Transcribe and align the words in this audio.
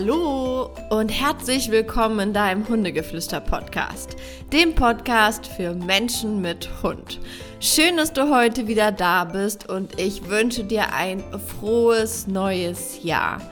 Hallo 0.00 0.70
und 0.88 1.10
herzlich 1.10 1.70
willkommen 1.70 2.28
in 2.28 2.32
deinem 2.32 2.66
Hundegeflüster-Podcast, 2.66 4.16
dem 4.50 4.74
Podcast 4.74 5.46
für 5.46 5.74
Menschen 5.74 6.40
mit 6.40 6.70
Hund. 6.82 7.20
Schön, 7.60 7.98
dass 7.98 8.14
du 8.14 8.34
heute 8.34 8.66
wieder 8.66 8.92
da 8.92 9.26
bist 9.26 9.68
und 9.68 10.00
ich 10.00 10.26
wünsche 10.26 10.64
dir 10.64 10.94
ein 10.94 11.22
frohes 11.38 12.26
neues 12.26 13.02
Jahr. 13.02 13.42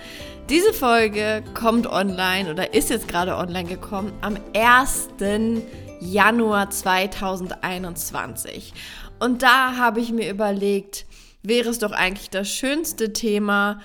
Diese 0.49 0.73
Folge 0.73 1.45
kommt 1.53 1.87
online 1.87 2.51
oder 2.51 2.73
ist 2.73 2.89
jetzt 2.89 3.09
gerade 3.09 3.37
online 3.37 3.69
gekommen 3.69 4.15
am 4.23 4.39
1. 4.57 5.09
Januar 6.01 6.71
2021. 6.71 8.73
Und 9.21 9.43
da 9.43 9.77
habe 9.77 10.01
ich 10.01 10.13
mir 10.13 10.31
überlegt, 10.31 11.05
wäre 11.43 11.69
es 11.69 11.79
doch 11.79 11.93
eigentlich 11.93 12.31
das 12.31 12.49
schönste 12.49 13.13
Thema, 13.13 13.81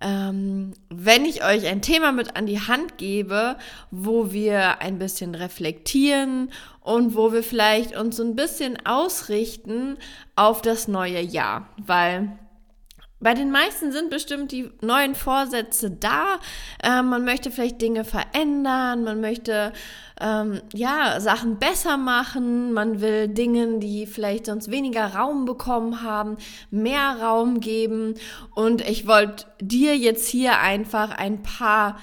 ähm, 0.00 0.74
wenn 0.90 1.24
ich 1.24 1.44
euch 1.44 1.66
ein 1.66 1.82
Thema 1.82 2.12
mit 2.12 2.36
an 2.36 2.46
die 2.46 2.60
Hand 2.60 2.98
gebe, 2.98 3.56
wo 3.90 4.32
wir 4.32 4.80
ein 4.80 4.98
bisschen 4.98 5.34
reflektieren 5.34 6.50
und 6.80 7.16
wo 7.16 7.32
wir 7.32 7.42
vielleicht 7.42 7.96
uns 7.96 8.16
so 8.16 8.24
ein 8.24 8.36
bisschen 8.36 8.78
ausrichten 8.86 9.96
auf 10.34 10.60
das 10.60 10.86
neue 10.86 11.20
Jahr, 11.20 11.68
weil 11.78 12.38
bei 13.18 13.32
den 13.32 13.50
meisten 13.50 13.92
sind 13.92 14.10
bestimmt 14.10 14.52
die 14.52 14.70
neuen 14.82 15.14
Vorsätze 15.14 15.90
da. 15.90 16.38
Äh, 16.82 17.02
man 17.02 17.24
möchte 17.24 17.50
vielleicht 17.50 17.80
Dinge 17.80 18.04
verändern, 18.04 19.04
man 19.04 19.20
möchte 19.20 19.72
ähm, 20.20 20.60
ja 20.74 21.18
Sachen 21.20 21.58
besser 21.58 21.96
machen, 21.96 22.72
man 22.72 23.00
will 23.00 23.28
Dingen, 23.28 23.80
die 23.80 24.06
vielleicht 24.06 24.46
sonst 24.46 24.70
weniger 24.70 25.14
Raum 25.14 25.46
bekommen 25.46 26.02
haben, 26.02 26.36
mehr 26.70 27.16
Raum 27.20 27.60
geben. 27.60 28.14
Und 28.54 28.86
ich 28.86 29.06
wollte 29.06 29.46
dir 29.60 29.96
jetzt 29.96 30.28
hier 30.28 30.60
einfach 30.60 31.10
ein 31.10 31.42
paar 31.42 31.98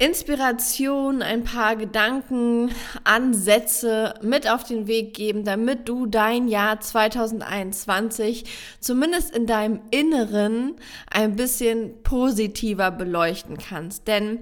Inspiration, 0.00 1.20
ein 1.20 1.44
paar 1.44 1.76
Gedanken, 1.76 2.70
Ansätze 3.04 4.14
mit 4.22 4.50
auf 4.50 4.64
den 4.64 4.86
Weg 4.86 5.12
geben, 5.12 5.44
damit 5.44 5.90
du 5.90 6.06
dein 6.06 6.48
Jahr 6.48 6.80
2021 6.80 8.46
zumindest 8.80 9.36
in 9.36 9.46
deinem 9.46 9.80
Inneren 9.90 10.76
ein 11.10 11.36
bisschen 11.36 12.02
positiver 12.02 12.90
beleuchten 12.90 13.58
kannst. 13.58 14.08
Denn 14.08 14.38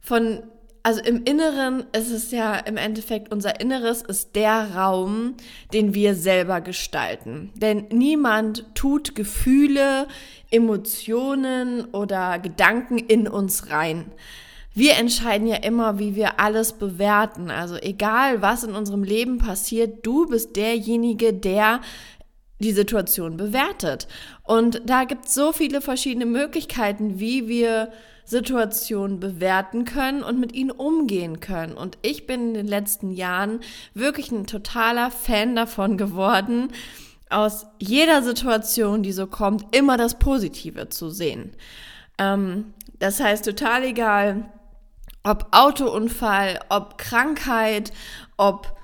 von 0.00 0.42
also 0.82 1.02
im 1.02 1.24
Inneren 1.24 1.84
ist 1.92 2.10
es 2.10 2.30
ja 2.30 2.56
im 2.56 2.76
Endeffekt, 2.78 3.32
unser 3.32 3.60
Inneres 3.60 4.02
ist 4.02 4.36
der 4.36 4.74
Raum, 4.74 5.34
den 5.72 5.94
wir 5.94 6.14
selber 6.14 6.60
gestalten. 6.60 7.52
Denn 7.54 7.86
niemand 7.90 8.66
tut 8.74 9.14
Gefühle, 9.14 10.06
Emotionen 10.50 11.86
oder 11.86 12.38
Gedanken 12.38 12.98
in 12.98 13.28
uns 13.28 13.70
rein 13.70 14.12
wir 14.74 14.96
entscheiden 14.96 15.46
ja 15.46 15.56
immer, 15.56 15.98
wie 16.00 16.16
wir 16.16 16.40
alles 16.40 16.72
bewerten. 16.72 17.50
Also 17.50 17.76
egal, 17.76 18.42
was 18.42 18.64
in 18.64 18.74
unserem 18.74 19.04
Leben 19.04 19.38
passiert, 19.38 20.04
du 20.04 20.26
bist 20.26 20.56
derjenige, 20.56 21.32
der 21.32 21.80
die 22.58 22.72
Situation 22.72 23.36
bewertet. 23.36 24.08
Und 24.42 24.82
da 24.84 25.04
gibt 25.04 25.26
es 25.26 25.34
so 25.34 25.52
viele 25.52 25.80
verschiedene 25.80 26.26
Möglichkeiten, 26.26 27.20
wie 27.20 27.48
wir 27.48 27.90
Situationen 28.24 29.20
bewerten 29.20 29.84
können 29.84 30.22
und 30.22 30.40
mit 30.40 30.54
ihnen 30.54 30.70
umgehen 30.70 31.40
können. 31.40 31.74
Und 31.74 31.98
ich 32.02 32.26
bin 32.26 32.48
in 32.48 32.54
den 32.54 32.68
letzten 32.68 33.10
Jahren 33.10 33.60
wirklich 33.92 34.32
ein 34.32 34.46
totaler 34.46 35.10
Fan 35.10 35.54
davon 35.54 35.98
geworden, 35.98 36.68
aus 37.30 37.66
jeder 37.78 38.22
Situation, 38.22 39.02
die 39.02 39.12
so 39.12 39.26
kommt, 39.26 39.76
immer 39.76 39.96
das 39.96 40.18
Positive 40.18 40.88
zu 40.88 41.10
sehen. 41.10 41.52
Ähm, 42.18 42.72
das 42.98 43.20
heißt, 43.20 43.44
total 43.44 43.84
egal, 43.84 44.48
ob 45.24 45.48
Autounfall, 45.52 46.60
ob 46.68 46.98
Krankheit, 46.98 47.92
ob 48.36 48.76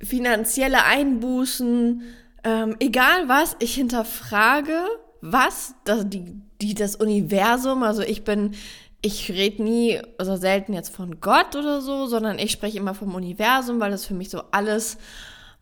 finanzielle 0.00 0.84
Einbußen, 0.84 2.02
ähm, 2.44 2.76
egal 2.78 3.28
was, 3.28 3.56
ich 3.58 3.74
hinterfrage, 3.74 4.84
was 5.20 5.74
das, 5.84 6.08
die, 6.08 6.40
die, 6.60 6.74
das 6.74 6.94
Universum, 6.94 7.82
also 7.82 8.02
ich 8.02 8.22
bin, 8.24 8.54
ich 9.00 9.30
rede 9.30 9.62
nie, 9.62 10.00
also 10.18 10.36
selten 10.36 10.72
jetzt 10.72 10.94
von 10.94 11.20
Gott 11.20 11.56
oder 11.56 11.80
so, 11.80 12.06
sondern 12.06 12.38
ich 12.38 12.52
spreche 12.52 12.78
immer 12.78 12.94
vom 12.94 13.14
Universum, 13.14 13.80
weil 13.80 13.90
das 13.90 14.06
für 14.06 14.14
mich 14.14 14.30
so 14.30 14.42
alles 14.50 14.98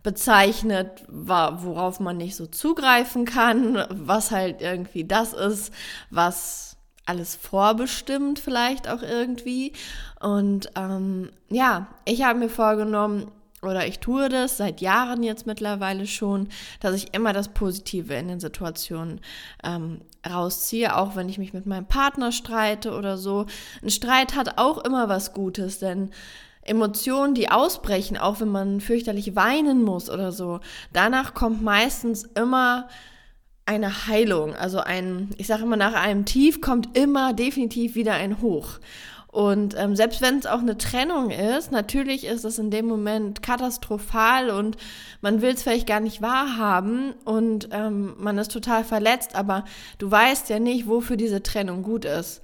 bezeichnet, 0.03 1.04
worauf 1.08 2.00
man 2.00 2.16
nicht 2.16 2.36
so 2.36 2.47
zugreifen 2.47 3.24
kann, 3.24 3.84
was 3.91 4.30
halt 4.30 4.62
irgendwie 4.62 5.04
das 5.04 5.32
ist, 5.32 5.72
was 6.10 6.66
alles 7.06 7.34
vorbestimmt 7.37 8.39
vielleicht 8.39 8.89
auch 8.89 9.03
irgendwie. 9.03 9.72
Und 10.21 10.71
ähm, 10.77 11.31
ja, 11.49 11.87
ich 12.05 12.25
habe 12.25 12.39
mir 12.39 12.49
vorgenommen, 12.49 13.31
oder 13.62 13.87
ich 13.87 13.99
tue 13.99 14.28
das 14.28 14.59
seit 14.59 14.81
Jahren 14.81 15.22
jetzt 15.22 15.47
mittlerweile 15.47 16.06
schon, 16.06 16.49
dass 16.81 16.95
ich 16.95 17.15
immer 17.15 17.33
das 17.33 17.49
Positive 17.49 18.15
in 18.15 18.28
den 18.28 18.41
Situationen 18.41 19.21
ähm, 19.65 20.03
rausziehe, 20.28 20.97
auch 20.97 21.16
wenn 21.16 21.28
ich 21.28 21.39
mich 21.39 21.53
mit 21.53 21.66
meinem 21.66 21.87
Partner 21.87 22.33
streite 22.33 22.95
oder 22.95 23.16
so. 23.16 23.47
Ein 23.83 23.91
Streit 23.91 24.34
hat 24.34 24.59
auch 24.59 24.78
immer 24.84 25.09
was 25.09 25.33
Gutes, 25.33 25.78
denn 25.78 26.11
Emotionen, 26.62 27.34
die 27.34 27.50
ausbrechen, 27.50 28.16
auch 28.16 28.41
wenn 28.41 28.49
man 28.49 28.81
fürchterlich 28.81 29.37
weinen 29.37 29.83
muss 29.83 30.11
oder 30.11 30.33
so, 30.33 30.61
danach 30.93 31.33
kommt 31.33 31.62
meistens 31.62 32.25
immer 32.25 32.89
eine 33.66 34.06
Heilung. 34.06 34.54
Also 34.54 34.78
ein, 34.78 35.31
ich 35.37 35.49
sage 35.49 35.65
immer, 35.65 35.77
nach 35.77 35.94
einem 35.94 36.25
Tief 36.25 36.60
kommt 36.60 36.97
immer 36.97 37.34
definitiv 37.34 37.94
wieder 37.94 38.15
ein 38.15 38.41
Hoch. 38.41 38.78
Und 39.37 39.75
ähm, 39.77 39.97
selbst 39.97 40.22
wenn 40.22 40.38
es 40.38 40.47
auch 40.47 40.60
eine 40.60 40.78
Trennung 40.78 41.31
ist, 41.31 41.71
natürlich 41.71 42.25
ist 42.25 42.44
es 42.44 42.59
in 42.59 42.71
dem 42.71 42.87
Moment 42.87 43.43
katastrophal 43.43 44.49
und 44.49 44.78
man 45.21 45.43
will 45.43 45.50
es 45.50 45.62
vielleicht 45.62 45.87
gar 45.87 46.00
nicht 46.00 46.22
wahrhaben 46.22 47.12
und 47.27 47.69
ähm, 47.71 48.15
man 48.19 48.38
ist 48.38 48.50
total 48.50 48.82
verletzt, 48.82 49.34
aber 49.34 49.66
du 49.98 50.10
weißt 50.10 50.48
ja 50.48 50.59
nicht, 50.59 50.88
wofür 50.88 51.19
diese 51.19 51.43
Trennung 51.43 51.83
gut 51.83 52.06
ist. 52.06 52.41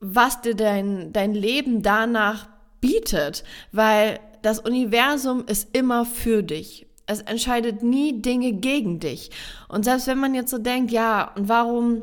Was 0.00 0.40
dir 0.40 0.54
dein, 0.54 1.12
dein 1.12 1.34
Leben 1.34 1.82
danach 1.82 2.48
bietet, 2.80 3.44
weil 3.70 4.20
das 4.40 4.60
Universum 4.60 5.44
ist 5.46 5.76
immer 5.76 6.06
für 6.06 6.42
dich. 6.42 6.86
Es 7.06 7.20
entscheidet 7.20 7.82
nie 7.82 8.22
Dinge 8.22 8.52
gegen 8.52 9.00
dich. 9.00 9.30
Und 9.68 9.84
selbst 9.84 10.06
wenn 10.06 10.18
man 10.18 10.34
jetzt 10.34 10.50
so 10.50 10.58
denkt, 10.58 10.90
ja, 10.90 11.32
und 11.36 11.48
warum 11.48 12.02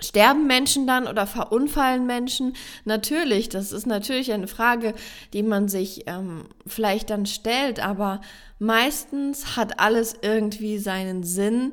sterben 0.00 0.46
Menschen 0.46 0.86
dann 0.86 1.06
oder 1.06 1.26
verunfallen 1.26 2.06
Menschen? 2.06 2.54
Natürlich, 2.84 3.48
das 3.48 3.72
ist 3.72 3.86
natürlich 3.86 4.32
eine 4.32 4.48
Frage, 4.48 4.94
die 5.32 5.42
man 5.42 5.68
sich 5.68 6.04
ähm, 6.06 6.44
vielleicht 6.66 7.10
dann 7.10 7.26
stellt, 7.26 7.84
aber 7.84 8.20
meistens 8.58 9.56
hat 9.56 9.80
alles 9.80 10.16
irgendwie 10.22 10.78
seinen 10.78 11.22
Sinn. 11.22 11.72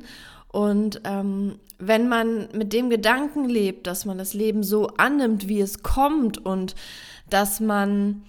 Und 0.51 1.01
ähm, 1.03 1.59
wenn 1.79 2.07
man 2.07 2.47
mit 2.53 2.73
dem 2.73 2.89
Gedanken 2.89 3.49
lebt, 3.49 3.87
dass 3.87 4.05
man 4.05 4.17
das 4.17 4.33
Leben 4.33 4.63
so 4.63 4.87
annimmt, 4.97 5.47
wie 5.47 5.59
es 5.59 5.83
kommt 5.83 6.43
und 6.45 6.75
dass 7.29 7.59
man 7.59 8.23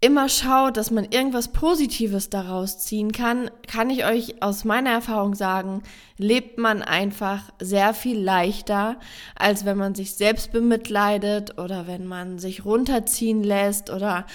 immer 0.00 0.30
schaut, 0.30 0.76
dass 0.76 0.90
man 0.90 1.04
irgendwas 1.04 1.48
Positives 1.48 2.30
daraus 2.30 2.78
ziehen 2.78 3.12
kann, 3.12 3.50
kann 3.66 3.90
ich 3.90 4.06
euch 4.06 4.42
aus 4.42 4.64
meiner 4.64 4.90
Erfahrung 4.90 5.34
sagen, 5.34 5.82
lebt 6.16 6.58
man 6.58 6.82
einfach 6.82 7.52
sehr 7.60 7.92
viel 7.92 8.18
leichter, 8.18 8.98
als 9.34 9.66
wenn 9.66 9.76
man 9.76 9.94
sich 9.94 10.14
selbst 10.14 10.52
bemitleidet 10.52 11.58
oder 11.58 11.86
wenn 11.86 12.06
man 12.06 12.38
sich 12.38 12.64
runterziehen 12.64 13.42
lässt 13.42 13.90
oder 13.90 14.26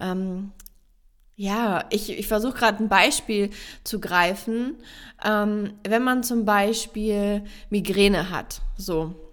ähm, 0.00 0.50
ja, 1.36 1.84
ich, 1.90 2.18
ich 2.18 2.28
versuche 2.28 2.58
gerade 2.58 2.82
ein 2.82 2.88
Beispiel 2.88 3.50
zu 3.84 4.00
greifen. 4.00 4.76
Ähm, 5.24 5.74
wenn 5.86 6.02
man 6.02 6.22
zum 6.24 6.44
Beispiel 6.44 7.44
Migräne 7.70 8.30
hat, 8.30 8.60
so, 8.76 9.31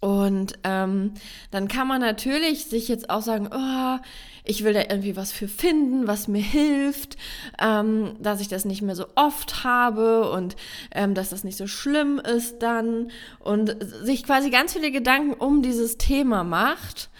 und 0.00 0.58
ähm, 0.62 1.14
dann 1.50 1.66
kann 1.66 1.88
man 1.88 2.00
natürlich 2.00 2.66
sich 2.66 2.86
jetzt 2.86 3.10
auch 3.10 3.22
sagen, 3.22 3.50
oh, 3.52 3.98
ich 4.44 4.62
will 4.62 4.72
da 4.72 4.80
irgendwie 4.80 5.16
was 5.16 5.32
für 5.32 5.48
finden, 5.48 6.06
was 6.06 6.28
mir 6.28 6.42
hilft, 6.42 7.16
ähm, 7.60 8.16
dass 8.20 8.40
ich 8.40 8.48
das 8.48 8.64
nicht 8.64 8.80
mehr 8.80 8.94
so 8.94 9.06
oft 9.16 9.64
habe 9.64 10.30
und 10.30 10.56
ähm, 10.92 11.14
dass 11.14 11.30
das 11.30 11.42
nicht 11.42 11.58
so 11.58 11.66
schlimm 11.66 12.18
ist 12.18 12.62
dann 12.62 13.10
und 13.40 13.76
sich 14.02 14.24
quasi 14.24 14.50
ganz 14.50 14.72
viele 14.72 14.92
Gedanken 14.92 15.34
um 15.34 15.62
dieses 15.62 15.98
Thema 15.98 16.44
macht. 16.44 17.10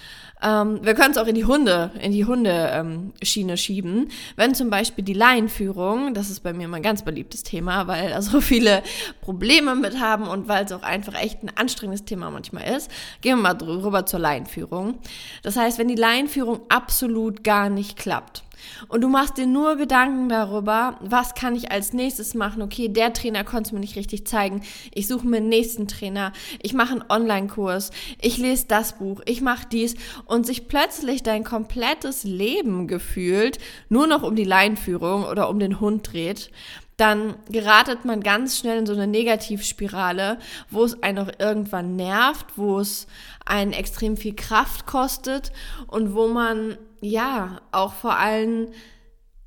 Ähm, 0.42 0.80
wir 0.82 0.94
können 0.94 1.12
es 1.12 1.18
auch 1.18 1.26
in 1.26 1.34
die 1.34 1.44
Hunde, 1.44 1.90
in 2.00 2.12
die 2.12 2.24
Hundeschiene 2.24 3.52
ähm, 3.52 3.56
schieben. 3.56 4.10
Wenn 4.36 4.54
zum 4.54 4.70
Beispiel 4.70 5.04
die 5.04 5.14
Laienführung, 5.14 6.14
das 6.14 6.30
ist 6.30 6.40
bei 6.40 6.52
mir 6.52 6.64
immer 6.64 6.76
ein 6.76 6.82
ganz 6.82 7.02
beliebtes 7.02 7.42
Thema, 7.42 7.86
weil 7.86 8.10
da 8.10 8.22
so 8.22 8.40
viele 8.40 8.82
Probleme 9.20 9.74
mit 9.74 10.00
haben 10.00 10.28
und 10.28 10.48
weil 10.48 10.64
es 10.64 10.72
auch 10.72 10.82
einfach 10.82 11.14
echt 11.14 11.42
ein 11.42 11.50
anstrengendes 11.54 12.04
Thema 12.04 12.30
manchmal 12.30 12.76
ist, 12.76 12.90
gehen 13.20 13.36
wir 13.36 13.42
mal 13.42 13.54
drüber 13.54 14.06
zur 14.06 14.20
Laienführung. 14.20 14.98
Das 15.42 15.56
heißt, 15.56 15.78
wenn 15.78 15.88
die 15.88 15.94
Laienführung 15.94 16.60
absolut 16.68 17.42
gar 17.42 17.68
nicht 17.68 17.96
klappt, 17.96 18.42
und 18.88 19.02
du 19.02 19.08
machst 19.08 19.36
dir 19.38 19.46
nur 19.46 19.76
Gedanken 19.76 20.28
darüber, 20.28 20.98
was 21.00 21.34
kann 21.34 21.56
ich 21.56 21.70
als 21.70 21.92
nächstes 21.92 22.34
machen? 22.34 22.62
Okay, 22.62 22.88
der 22.88 23.12
Trainer 23.12 23.44
konnte 23.44 23.68
es 23.68 23.72
mir 23.72 23.80
nicht 23.80 23.96
richtig 23.96 24.26
zeigen. 24.26 24.62
Ich 24.92 25.08
suche 25.08 25.26
mir 25.26 25.38
einen 25.38 25.48
nächsten 25.48 25.88
Trainer. 25.88 26.32
Ich 26.62 26.74
mache 26.74 26.92
einen 26.92 27.04
Online-Kurs. 27.08 27.90
Ich 28.20 28.38
lese 28.38 28.66
das 28.68 28.98
Buch. 28.98 29.20
Ich 29.26 29.40
mache 29.40 29.66
dies. 29.70 29.94
Und 30.24 30.46
sich 30.46 30.68
plötzlich 30.68 31.22
dein 31.22 31.44
komplettes 31.44 32.24
Leben 32.24 32.86
gefühlt 32.86 33.58
nur 33.88 34.06
noch 34.06 34.22
um 34.22 34.36
die 34.36 34.44
Leinführung 34.44 35.24
oder 35.24 35.48
um 35.48 35.58
den 35.58 35.80
Hund 35.80 36.12
dreht 36.12 36.50
dann 36.98 37.36
geratet 37.48 38.04
man 38.04 38.22
ganz 38.22 38.58
schnell 38.58 38.78
in 38.78 38.86
so 38.86 38.92
eine 38.92 39.06
Negativspirale, 39.06 40.38
wo 40.68 40.82
es 40.82 41.00
einen 41.00 41.18
auch 41.20 41.32
irgendwann 41.38 41.94
nervt, 41.94 42.46
wo 42.56 42.80
es 42.80 43.06
einen 43.46 43.72
extrem 43.72 44.16
viel 44.16 44.34
Kraft 44.34 44.84
kostet 44.84 45.52
und 45.86 46.14
wo 46.14 46.26
man 46.26 46.76
ja 47.00 47.60
auch 47.72 47.92
vor 47.92 48.16
allem 48.16 48.68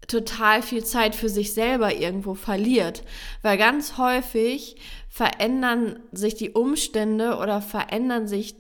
total 0.07 0.61
viel 0.61 0.83
Zeit 0.83 1.15
für 1.15 1.29
sich 1.29 1.53
selber 1.53 1.93
irgendwo 1.93 2.33
verliert, 2.33 3.03
weil 3.41 3.57
ganz 3.57 3.97
häufig 3.97 4.75
verändern 5.09 5.99
sich 6.11 6.35
die 6.35 6.51
Umstände 6.51 7.37
oder 7.37 7.61
verändern 7.61 8.27
sich 8.27 8.55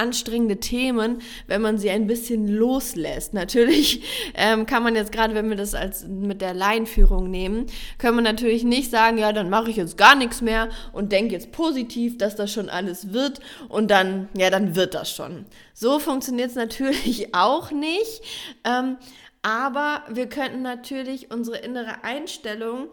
anstrengende 0.00 0.58
Themen, 0.58 1.20
wenn 1.46 1.60
man 1.60 1.78
sie 1.78 1.90
ein 1.90 2.06
bisschen 2.06 2.48
loslässt. 2.48 3.34
Natürlich 3.34 4.02
ähm, 4.34 4.66
kann 4.66 4.82
man 4.82 4.94
jetzt 4.94 5.12
gerade, 5.12 5.34
wenn 5.34 5.50
wir 5.50 5.56
das 5.56 5.74
als 5.74 6.06
mit 6.08 6.40
der 6.40 6.54
Laienführung 6.54 7.30
nehmen, 7.30 7.66
können 7.98 8.16
wir 8.16 8.22
natürlich 8.22 8.64
nicht 8.64 8.90
sagen, 8.90 9.18
ja, 9.18 9.32
dann 9.32 9.50
mache 9.50 9.70
ich 9.70 9.76
jetzt 9.76 9.98
gar 9.98 10.14
nichts 10.14 10.40
mehr 10.40 10.70
und 10.92 11.12
denke 11.12 11.34
jetzt 11.34 11.52
positiv, 11.52 12.18
dass 12.18 12.34
das 12.34 12.52
schon 12.52 12.70
alles 12.70 13.12
wird 13.12 13.40
und 13.68 13.90
dann, 13.90 14.28
ja, 14.36 14.50
dann 14.50 14.74
wird 14.74 14.94
das 14.94 15.10
schon. 15.10 15.44
So 15.74 15.98
funktioniert 15.98 16.50
es 16.50 16.56
natürlich 16.56 17.34
auch 17.34 17.70
nicht. 17.70 18.22
Ähm, 18.64 18.96
aber 19.42 20.02
wir 20.10 20.28
könnten 20.28 20.62
natürlich 20.62 21.30
unsere 21.30 21.58
innere 21.58 22.04
Einstellung 22.04 22.88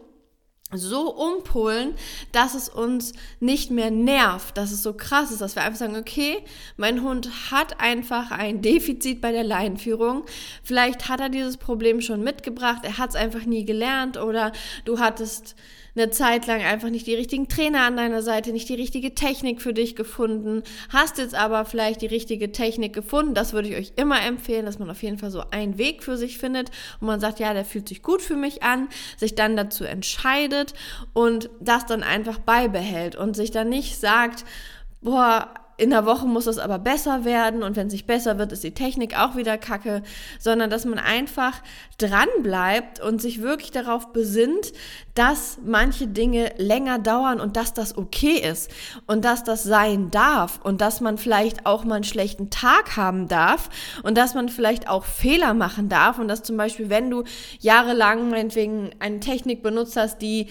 so 0.72 1.14
umpolen, 1.14 1.94
dass 2.32 2.54
es 2.54 2.68
uns 2.68 3.12
nicht 3.40 3.70
mehr 3.70 3.90
nervt, 3.90 4.56
dass 4.58 4.70
es 4.70 4.82
so 4.82 4.92
krass 4.92 5.30
ist, 5.30 5.40
dass 5.40 5.56
wir 5.56 5.62
einfach 5.62 5.78
sagen, 5.78 5.96
okay, 5.96 6.44
mein 6.76 7.02
Hund 7.02 7.30
hat 7.50 7.80
einfach 7.80 8.30
ein 8.30 8.60
Defizit 8.60 9.22
bei 9.22 9.32
der 9.32 9.44
Leinführung. 9.44 10.24
Vielleicht 10.62 11.08
hat 11.08 11.20
er 11.20 11.30
dieses 11.30 11.56
Problem 11.56 12.02
schon 12.02 12.22
mitgebracht, 12.22 12.82
er 12.82 12.98
hat 12.98 13.10
es 13.10 13.16
einfach 13.16 13.44
nie 13.44 13.64
gelernt 13.64 14.18
oder 14.18 14.52
du 14.84 14.98
hattest 14.98 15.56
eine 15.98 16.10
Zeit 16.10 16.46
lang 16.46 16.62
einfach 16.62 16.90
nicht 16.90 17.06
die 17.06 17.14
richtigen 17.14 17.48
Trainer 17.48 17.82
an 17.82 17.96
deiner 17.96 18.22
Seite, 18.22 18.52
nicht 18.52 18.68
die 18.68 18.74
richtige 18.74 19.14
Technik 19.14 19.60
für 19.60 19.74
dich 19.74 19.96
gefunden, 19.96 20.62
hast 20.90 21.18
jetzt 21.18 21.34
aber 21.34 21.64
vielleicht 21.64 22.02
die 22.02 22.06
richtige 22.06 22.52
Technik 22.52 22.92
gefunden. 22.92 23.34
Das 23.34 23.52
würde 23.52 23.68
ich 23.68 23.76
euch 23.76 23.92
immer 23.96 24.22
empfehlen, 24.22 24.66
dass 24.66 24.78
man 24.78 24.90
auf 24.90 25.02
jeden 25.02 25.18
Fall 25.18 25.30
so 25.30 25.42
einen 25.50 25.78
Weg 25.78 26.02
für 26.02 26.16
sich 26.16 26.38
findet 26.38 26.70
und 27.00 27.06
man 27.06 27.20
sagt, 27.20 27.40
ja, 27.40 27.52
der 27.52 27.64
fühlt 27.64 27.88
sich 27.88 28.02
gut 28.02 28.22
für 28.22 28.36
mich 28.36 28.62
an, 28.62 28.88
sich 29.16 29.34
dann 29.34 29.56
dazu 29.56 29.84
entscheidet 29.84 30.74
und 31.12 31.50
das 31.60 31.86
dann 31.86 32.02
einfach 32.02 32.38
beibehält 32.38 33.16
und 33.16 33.34
sich 33.34 33.50
dann 33.50 33.68
nicht 33.68 33.98
sagt, 33.98 34.44
boah, 35.00 35.52
in 35.78 35.90
der 35.90 36.04
Woche 36.04 36.26
muss 36.26 36.48
es 36.48 36.58
aber 36.58 36.80
besser 36.80 37.24
werden 37.24 37.62
und 37.62 37.76
wenn 37.76 37.86
es 37.86 37.92
nicht 37.92 38.06
besser 38.06 38.36
wird, 38.36 38.50
ist 38.50 38.64
die 38.64 38.74
Technik 38.74 39.16
auch 39.16 39.36
wieder 39.36 39.56
kacke, 39.56 40.02
sondern 40.40 40.70
dass 40.70 40.84
man 40.84 40.98
einfach 40.98 41.62
dran 41.98 42.28
bleibt 42.42 43.00
und 43.00 43.22
sich 43.22 43.42
wirklich 43.42 43.70
darauf 43.70 44.12
besinnt, 44.12 44.72
dass 45.14 45.58
manche 45.64 46.08
Dinge 46.08 46.52
länger 46.56 46.98
dauern 46.98 47.40
und 47.40 47.56
dass 47.56 47.74
das 47.74 47.96
okay 47.96 48.40
ist 48.40 48.72
und 49.06 49.24
dass 49.24 49.44
das 49.44 49.62
sein 49.62 50.10
darf 50.10 50.58
und 50.64 50.80
dass 50.80 51.00
man 51.00 51.16
vielleicht 51.16 51.64
auch 51.64 51.84
mal 51.84 51.94
einen 51.94 52.04
schlechten 52.04 52.50
Tag 52.50 52.96
haben 52.96 53.28
darf 53.28 53.70
und 54.02 54.18
dass 54.18 54.34
man 54.34 54.48
vielleicht 54.48 54.88
auch 54.88 55.04
Fehler 55.04 55.54
machen 55.54 55.88
darf 55.88 56.18
und 56.18 56.26
dass 56.26 56.42
zum 56.42 56.56
Beispiel, 56.56 56.90
wenn 56.90 57.08
du 57.08 57.22
jahrelang 57.60 58.30
meinetwegen 58.30 58.90
eine 58.98 59.20
Technik 59.20 59.62
benutzt 59.62 59.96
hast, 59.96 60.20
die 60.22 60.48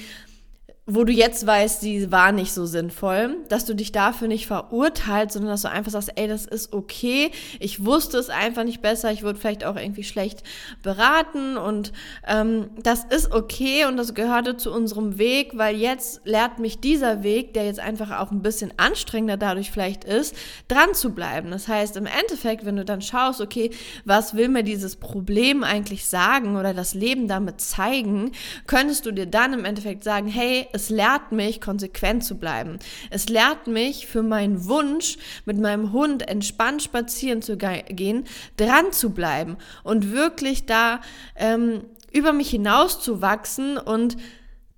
wo 0.89 1.03
du 1.03 1.11
jetzt 1.11 1.45
weißt, 1.45 1.81
sie 1.81 2.13
war 2.13 2.31
nicht 2.31 2.53
so 2.53 2.65
sinnvoll, 2.65 3.35
dass 3.49 3.65
du 3.65 3.73
dich 3.75 3.91
dafür 3.91 4.29
nicht 4.29 4.47
verurteilst, 4.47 5.33
sondern 5.33 5.51
dass 5.51 5.63
du 5.63 5.69
einfach 5.69 5.91
sagst, 5.91 6.13
ey, 6.15 6.29
das 6.29 6.45
ist 6.45 6.71
okay, 6.71 7.31
ich 7.59 7.83
wusste 7.83 8.17
es 8.17 8.29
einfach 8.29 8.63
nicht 8.63 8.81
besser, 8.81 9.11
ich 9.11 9.21
wurde 9.21 9.37
vielleicht 9.37 9.65
auch 9.65 9.75
irgendwie 9.75 10.05
schlecht 10.05 10.43
beraten. 10.83 11.57
Und 11.57 11.91
ähm, 12.25 12.69
das 12.81 13.03
ist 13.03 13.33
okay 13.33 13.83
und 13.83 13.97
das 13.97 14.13
gehörte 14.13 14.55
zu 14.55 14.71
unserem 14.71 15.17
Weg, 15.17 15.57
weil 15.57 15.75
jetzt 15.75 16.21
lehrt 16.23 16.59
mich 16.59 16.79
dieser 16.79 17.21
Weg, 17.21 17.53
der 17.53 17.65
jetzt 17.65 17.81
einfach 17.81 18.21
auch 18.21 18.31
ein 18.31 18.41
bisschen 18.41 18.71
anstrengender 18.77 19.35
dadurch 19.35 19.71
vielleicht 19.71 20.05
ist, 20.05 20.37
dran 20.69 20.93
zu 20.93 21.13
bleiben. 21.13 21.51
Das 21.51 21.67
heißt, 21.67 21.97
im 21.97 22.05
Endeffekt, 22.05 22.63
wenn 22.63 22.77
du 22.77 22.85
dann 22.85 23.01
schaust, 23.01 23.41
okay, 23.41 23.71
was 24.05 24.37
will 24.37 24.47
mir 24.47 24.63
dieses 24.63 24.95
Problem 24.95 25.65
eigentlich 25.65 26.05
sagen 26.05 26.55
oder 26.55 26.73
das 26.73 26.93
Leben 26.93 27.27
damit 27.27 27.59
zeigen, 27.59 28.31
könntest 28.67 29.05
du 29.05 29.11
dir 29.11 29.25
dann 29.25 29.51
im 29.51 29.65
Endeffekt 29.65 30.05
sagen, 30.05 30.29
hey, 30.29 30.65
es 30.77 30.89
lehrt 30.91 31.31
mich, 31.31 31.59
konsequent 31.59 32.23
zu 32.23 32.37
bleiben. 32.37 32.77
Es 33.09 33.29
lehrt 33.29 33.65
mich 33.65 34.05
für 34.05 34.21
meinen 34.21 34.65
Wunsch, 34.67 35.17
mit 35.45 35.57
meinem 35.57 35.91
Hund 35.91 36.29
entspannt 36.29 36.83
spazieren 36.83 37.41
zu 37.41 37.57
gehen, 37.57 38.25
dran 38.57 38.91
zu 38.91 39.09
bleiben 39.09 39.57
und 39.83 40.11
wirklich 40.11 40.67
da 40.67 41.01
ähm, 41.35 41.83
über 42.11 42.31
mich 42.31 42.51
hinaus 42.51 43.01
zu 43.01 43.21
wachsen 43.21 43.79
und 43.79 44.17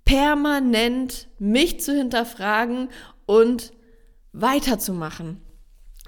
permanent 0.06 1.28
mich 1.38 1.80
zu 1.80 1.92
hinterfragen 1.94 2.88
und 3.26 3.72
weiterzumachen. 4.32 5.42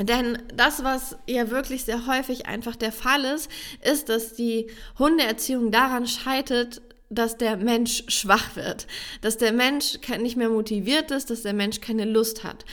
Denn 0.00 0.38
das, 0.54 0.82
was 0.82 1.18
ja 1.26 1.50
wirklich 1.50 1.84
sehr 1.84 2.06
häufig 2.06 2.46
einfach 2.46 2.76
der 2.76 2.92
Fall 2.92 3.24
ist, 3.24 3.50
ist, 3.82 4.08
dass 4.08 4.34
die 4.34 4.70
Hundeerziehung 4.98 5.70
daran 5.70 6.06
scheitert, 6.06 6.80
dass 7.12 7.36
der 7.36 7.56
Mensch 7.56 8.04
schwach 8.08 8.56
wird, 8.56 8.86
dass 9.20 9.36
der 9.36 9.52
Mensch 9.52 9.98
nicht 10.18 10.36
mehr 10.36 10.48
motiviert 10.48 11.10
ist, 11.10 11.30
dass 11.30 11.42
der 11.42 11.52
Mensch 11.52 11.80
keine 11.80 12.04
Lust 12.04 12.42
hat. 12.42 12.64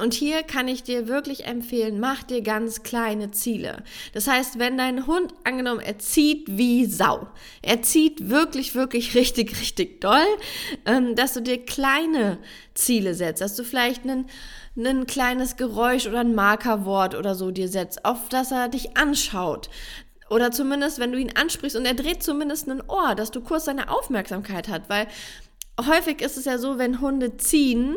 Und 0.00 0.14
hier 0.14 0.42
kann 0.44 0.68
ich 0.68 0.84
dir 0.84 1.08
wirklich 1.08 1.46
empfehlen, 1.46 1.98
mach 1.98 2.22
dir 2.22 2.42
ganz 2.42 2.82
kleine 2.82 3.32
Ziele. 3.32 3.82
Das 4.12 4.28
heißt, 4.28 4.58
wenn 4.58 4.78
dein 4.78 5.06
Hund 5.06 5.34
angenommen, 5.44 5.80
er 5.80 5.98
zieht 5.98 6.46
wie 6.46 6.86
Sau, 6.86 7.26
er 7.62 7.82
zieht 7.82 8.30
wirklich, 8.30 8.74
wirklich 8.74 9.14
richtig, 9.14 9.58
richtig 9.60 10.00
doll, 10.00 10.26
ähm, 10.86 11.16
dass 11.16 11.34
du 11.34 11.40
dir 11.40 11.58
kleine 11.64 12.38
Ziele 12.74 13.14
setzt, 13.14 13.40
dass 13.40 13.56
du 13.56 13.64
vielleicht 13.64 14.04
einen 14.04 14.26
ein 14.86 15.06
kleines 15.06 15.56
Geräusch 15.56 16.06
oder 16.06 16.20
ein 16.20 16.36
Markerwort 16.36 17.16
oder 17.16 17.34
so 17.34 17.50
dir 17.50 17.68
setzt, 17.68 18.04
auf 18.04 18.28
das 18.28 18.52
er 18.52 18.68
dich 18.68 18.96
anschaut, 18.96 19.68
oder 20.30 20.50
zumindest, 20.50 20.98
wenn 20.98 21.12
du 21.12 21.18
ihn 21.18 21.32
ansprichst 21.34 21.76
und 21.76 21.86
er 21.86 21.94
dreht 21.94 22.22
zumindest 22.22 22.68
ein 22.68 22.82
Ohr, 22.88 23.14
dass 23.14 23.30
du 23.30 23.40
kurz 23.40 23.64
seine 23.64 23.90
Aufmerksamkeit 23.90 24.68
hat, 24.68 24.88
weil 24.88 25.06
häufig 25.86 26.20
ist 26.20 26.36
es 26.36 26.44
ja 26.44 26.58
so, 26.58 26.78
wenn 26.78 27.00
Hunde 27.00 27.36
ziehen, 27.36 27.96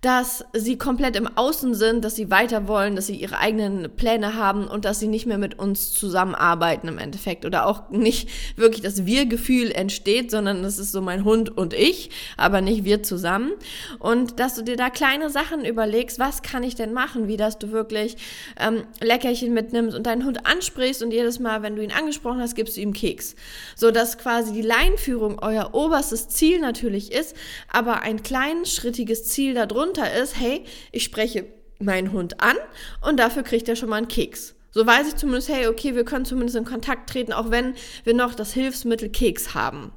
dass 0.00 0.44
sie 0.52 0.78
komplett 0.78 1.16
im 1.16 1.26
Außen 1.26 1.74
sind, 1.74 2.04
dass 2.04 2.14
sie 2.14 2.30
weiter 2.30 2.68
wollen, 2.68 2.94
dass 2.94 3.08
sie 3.08 3.16
ihre 3.16 3.38
eigenen 3.38 3.90
Pläne 3.96 4.34
haben 4.34 4.68
und 4.68 4.84
dass 4.84 5.00
sie 5.00 5.08
nicht 5.08 5.26
mehr 5.26 5.38
mit 5.38 5.58
uns 5.58 5.92
zusammenarbeiten 5.92 6.86
im 6.86 6.98
Endeffekt 6.98 7.44
oder 7.44 7.66
auch 7.66 7.90
nicht 7.90 8.28
wirklich 8.56 8.80
das 8.80 9.06
Wir-Gefühl 9.06 9.72
entsteht, 9.72 10.30
sondern 10.30 10.62
es 10.62 10.78
ist 10.78 10.92
so 10.92 11.00
mein 11.00 11.24
Hund 11.24 11.56
und 11.56 11.74
ich, 11.74 12.10
aber 12.36 12.60
nicht 12.60 12.84
wir 12.84 13.02
zusammen. 13.02 13.50
Und 13.98 14.38
dass 14.38 14.54
du 14.54 14.62
dir 14.62 14.76
da 14.76 14.88
kleine 14.88 15.30
Sachen 15.30 15.64
überlegst, 15.64 16.20
was 16.20 16.42
kann 16.42 16.62
ich 16.62 16.76
denn 16.76 16.92
machen, 16.92 17.26
wie 17.26 17.36
dass 17.36 17.58
du 17.58 17.72
wirklich 17.72 18.16
ähm, 18.60 18.84
Leckerchen 19.00 19.52
mitnimmst 19.52 19.96
und 19.96 20.06
deinen 20.06 20.24
Hund 20.24 20.46
ansprichst 20.46 21.02
und 21.02 21.10
jedes 21.10 21.40
Mal, 21.40 21.62
wenn 21.62 21.74
du 21.74 21.82
ihn 21.82 21.90
angesprochen 21.90 22.40
hast, 22.40 22.54
gibst 22.54 22.76
du 22.76 22.80
ihm 22.80 22.92
Keks. 22.92 23.34
So 23.74 23.90
dass 23.90 24.16
quasi 24.16 24.52
die 24.52 24.62
Leinführung 24.62 25.40
euer 25.40 25.70
oberstes 25.72 26.28
Ziel 26.28 26.60
natürlich 26.60 27.10
ist, 27.10 27.34
aber 27.72 28.02
ein 28.02 28.22
kleines, 28.22 28.72
schrittiges 28.72 29.24
Ziel 29.24 29.54
darunter 29.54 29.87
drunter 29.88 30.12
ist, 30.14 30.38
hey, 30.38 30.64
ich 30.92 31.04
spreche 31.04 31.46
meinen 31.78 32.12
Hund 32.12 32.40
an 32.40 32.56
und 33.00 33.18
dafür 33.18 33.42
kriegt 33.42 33.68
er 33.68 33.76
schon 33.76 33.88
mal 33.88 33.96
einen 33.96 34.08
Keks. 34.08 34.54
So 34.70 34.86
weiß 34.86 35.08
ich 35.08 35.16
zumindest, 35.16 35.48
hey, 35.48 35.66
okay, 35.66 35.94
wir 35.94 36.04
können 36.04 36.24
zumindest 36.24 36.56
in 36.56 36.64
Kontakt 36.64 37.10
treten, 37.10 37.32
auch 37.32 37.50
wenn 37.50 37.74
wir 38.04 38.14
noch 38.14 38.34
das 38.34 38.52
Hilfsmittel 38.52 39.08
Keks 39.08 39.54
haben. 39.54 39.92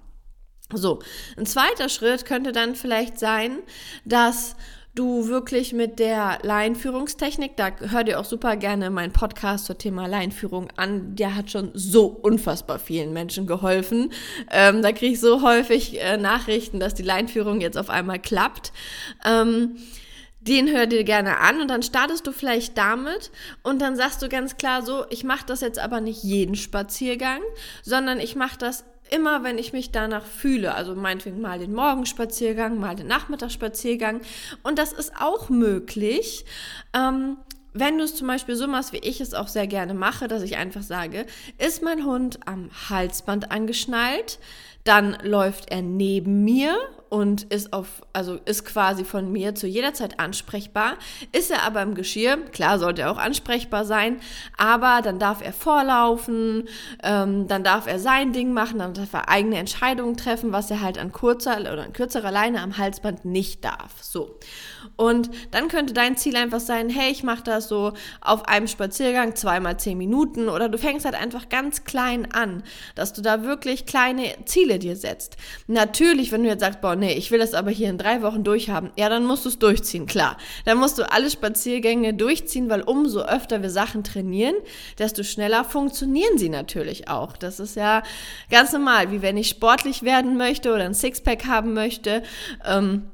So, 0.73 0.99
ein 1.37 1.45
zweiter 1.45 1.89
Schritt 1.89 2.25
könnte 2.25 2.53
dann 2.53 2.75
vielleicht 2.75 3.19
sein, 3.19 3.59
dass 4.05 4.55
du 4.95 5.27
wirklich 5.27 5.73
mit 5.73 5.99
der 5.99 6.39
Laienführungstechnik, 6.41 7.55
da 7.55 7.71
hört 7.79 8.09
ihr 8.09 8.19
auch 8.19 8.25
super 8.25 8.57
gerne 8.57 8.89
meinen 8.89 9.13
Podcast 9.13 9.65
zum 9.65 9.77
Thema 9.77 10.07
Laienführung 10.07 10.69
an, 10.75 11.15
der 11.15 11.35
hat 11.35 11.49
schon 11.49 11.71
so 11.73 12.05
unfassbar 12.07 12.77
vielen 12.79 13.13
Menschen 13.13 13.47
geholfen. 13.47 14.11
Ähm, 14.51 14.81
da 14.81 14.91
kriege 14.91 15.13
ich 15.13 15.19
so 15.21 15.41
häufig 15.41 16.01
äh, 16.01 16.17
Nachrichten, 16.17 16.79
dass 16.79 16.93
die 16.93 17.03
Laienführung 17.03 17.61
jetzt 17.61 17.77
auf 17.77 17.89
einmal 17.89 18.19
klappt. 18.19 18.73
Ähm, 19.25 19.77
den 20.41 20.69
hör 20.69 20.87
dir 20.87 21.03
gerne 21.03 21.37
an 21.37 21.61
und 21.61 21.67
dann 21.67 21.83
startest 21.83 22.25
du 22.25 22.31
vielleicht 22.31 22.75
damit 22.75 23.31
und 23.61 23.79
dann 23.79 23.95
sagst 23.95 24.23
du 24.23 24.27
ganz 24.27 24.57
klar 24.57 24.81
so, 24.81 25.05
ich 25.11 25.23
mache 25.23 25.45
das 25.45 25.61
jetzt 25.61 25.77
aber 25.77 26.01
nicht 26.01 26.23
jeden 26.23 26.55
Spaziergang, 26.55 27.41
sondern 27.83 28.19
ich 28.19 28.35
mache 28.35 28.57
das 28.57 28.83
immer, 29.11 29.43
wenn 29.43 29.57
ich 29.57 29.73
mich 29.73 29.91
danach 29.91 30.25
fühle. 30.25 30.73
Also 30.73 30.95
meinetwegen 30.95 31.41
mal 31.41 31.59
den 31.59 31.73
Morgenspaziergang, 31.73 32.79
mal 32.79 32.95
den 32.95 33.07
Nachmittagsspaziergang. 33.07 34.21
Und 34.63 34.79
das 34.79 34.93
ist 34.93 35.13
auch 35.19 35.49
möglich. 35.49 36.45
Ähm, 36.93 37.37
wenn 37.73 37.97
du 37.97 38.03
es 38.03 38.15
zum 38.15 38.27
Beispiel 38.27 38.55
so 38.55 38.67
machst, 38.67 38.91
wie 38.91 38.97
ich 38.97 39.21
es 39.21 39.33
auch 39.33 39.47
sehr 39.47 39.67
gerne 39.67 39.93
mache, 39.93 40.27
dass 40.27 40.43
ich 40.43 40.57
einfach 40.57 40.81
sage, 40.81 41.25
ist 41.57 41.81
mein 41.81 42.05
Hund 42.05 42.39
am 42.45 42.69
Halsband 42.89 43.51
angeschnallt, 43.51 44.39
dann 44.83 45.17
läuft 45.23 45.71
er 45.71 45.81
neben 45.81 46.43
mir 46.43 46.75
und 47.11 47.43
ist 47.43 47.73
auf, 47.73 48.03
also 48.13 48.39
ist 48.45 48.63
quasi 48.63 49.03
von 49.03 49.33
mir 49.33 49.53
zu 49.53 49.67
jeder 49.67 49.93
Zeit 49.93 50.17
ansprechbar. 50.21 50.93
Ist 51.33 51.51
er 51.51 51.63
aber 51.63 51.81
im 51.81 51.93
Geschirr, 51.93 52.37
klar 52.53 52.79
sollte 52.79 53.01
er 53.01 53.11
auch 53.11 53.17
ansprechbar 53.17 53.83
sein, 53.83 54.21
aber 54.57 55.01
dann 55.03 55.19
darf 55.19 55.41
er 55.43 55.51
vorlaufen, 55.51 56.69
ähm, 57.03 57.49
dann 57.49 57.65
darf 57.65 57.85
er 57.85 57.99
sein 57.99 58.31
Ding 58.31 58.53
machen, 58.53 58.79
dann 58.79 58.93
darf 58.93 59.13
er 59.13 59.27
eigene 59.27 59.57
Entscheidungen 59.57 60.15
treffen, 60.15 60.53
was 60.53 60.71
er 60.71 60.79
halt 60.79 60.97
an 60.97 61.11
kurzer 61.11 61.59
oder 61.59 61.83
an 61.83 61.91
kürzerer 61.91 62.31
Leine 62.31 62.61
am 62.61 62.77
Halsband 62.77 63.25
nicht 63.25 63.65
darf. 63.65 64.01
So. 64.01 64.39
Und 65.01 65.31
dann 65.49 65.67
könnte 65.67 65.93
dein 65.93 66.15
Ziel 66.15 66.35
einfach 66.35 66.59
sein, 66.59 66.87
hey, 66.87 67.11
ich 67.11 67.23
mache 67.23 67.41
das 67.43 67.67
so 67.67 67.93
auf 68.21 68.47
einem 68.47 68.67
Spaziergang 68.67 69.35
zweimal 69.35 69.77
zehn 69.77 69.97
Minuten 69.97 70.47
oder 70.47 70.69
du 70.69 70.77
fängst 70.77 71.05
halt 71.05 71.15
einfach 71.15 71.49
ganz 71.49 71.85
klein 71.85 72.31
an, 72.31 72.61
dass 72.93 73.11
du 73.11 73.23
da 73.23 73.43
wirklich 73.43 73.87
kleine 73.87 74.25
Ziele 74.45 74.77
dir 74.77 74.95
setzt. 74.95 75.37
Natürlich, 75.65 76.31
wenn 76.31 76.43
du 76.43 76.49
jetzt 76.49 76.59
sagst, 76.59 76.81
boah, 76.81 76.95
nee, 76.95 77.13
ich 77.13 77.31
will 77.31 77.39
das 77.39 77.55
aber 77.55 77.71
hier 77.71 77.89
in 77.89 77.97
drei 77.97 78.21
Wochen 78.21 78.43
durchhaben, 78.43 78.91
ja, 78.95 79.09
dann 79.09 79.25
musst 79.25 79.43
du 79.45 79.49
es 79.49 79.57
durchziehen, 79.57 80.05
klar. 80.05 80.37
Dann 80.65 80.77
musst 80.77 80.99
du 80.99 81.11
alle 81.11 81.31
Spaziergänge 81.31 82.13
durchziehen, 82.13 82.69
weil 82.69 82.81
umso 82.81 83.21
öfter 83.21 83.63
wir 83.63 83.71
Sachen 83.71 84.03
trainieren, 84.03 84.53
desto 84.99 85.23
schneller 85.23 85.63
funktionieren 85.63 86.37
sie 86.37 86.49
natürlich 86.49 87.07
auch. 87.07 87.37
Das 87.37 87.59
ist 87.59 87.75
ja 87.75 88.03
ganz 88.51 88.71
normal, 88.71 89.09
wie 89.09 89.23
wenn 89.23 89.35
ich 89.35 89.49
sportlich 89.49 90.03
werden 90.03 90.37
möchte 90.37 90.71
oder 90.71 90.83
ein 90.83 90.93
Sixpack 90.93 91.47
haben 91.47 91.73
möchte. 91.73 92.21
Ähm, 92.63 93.09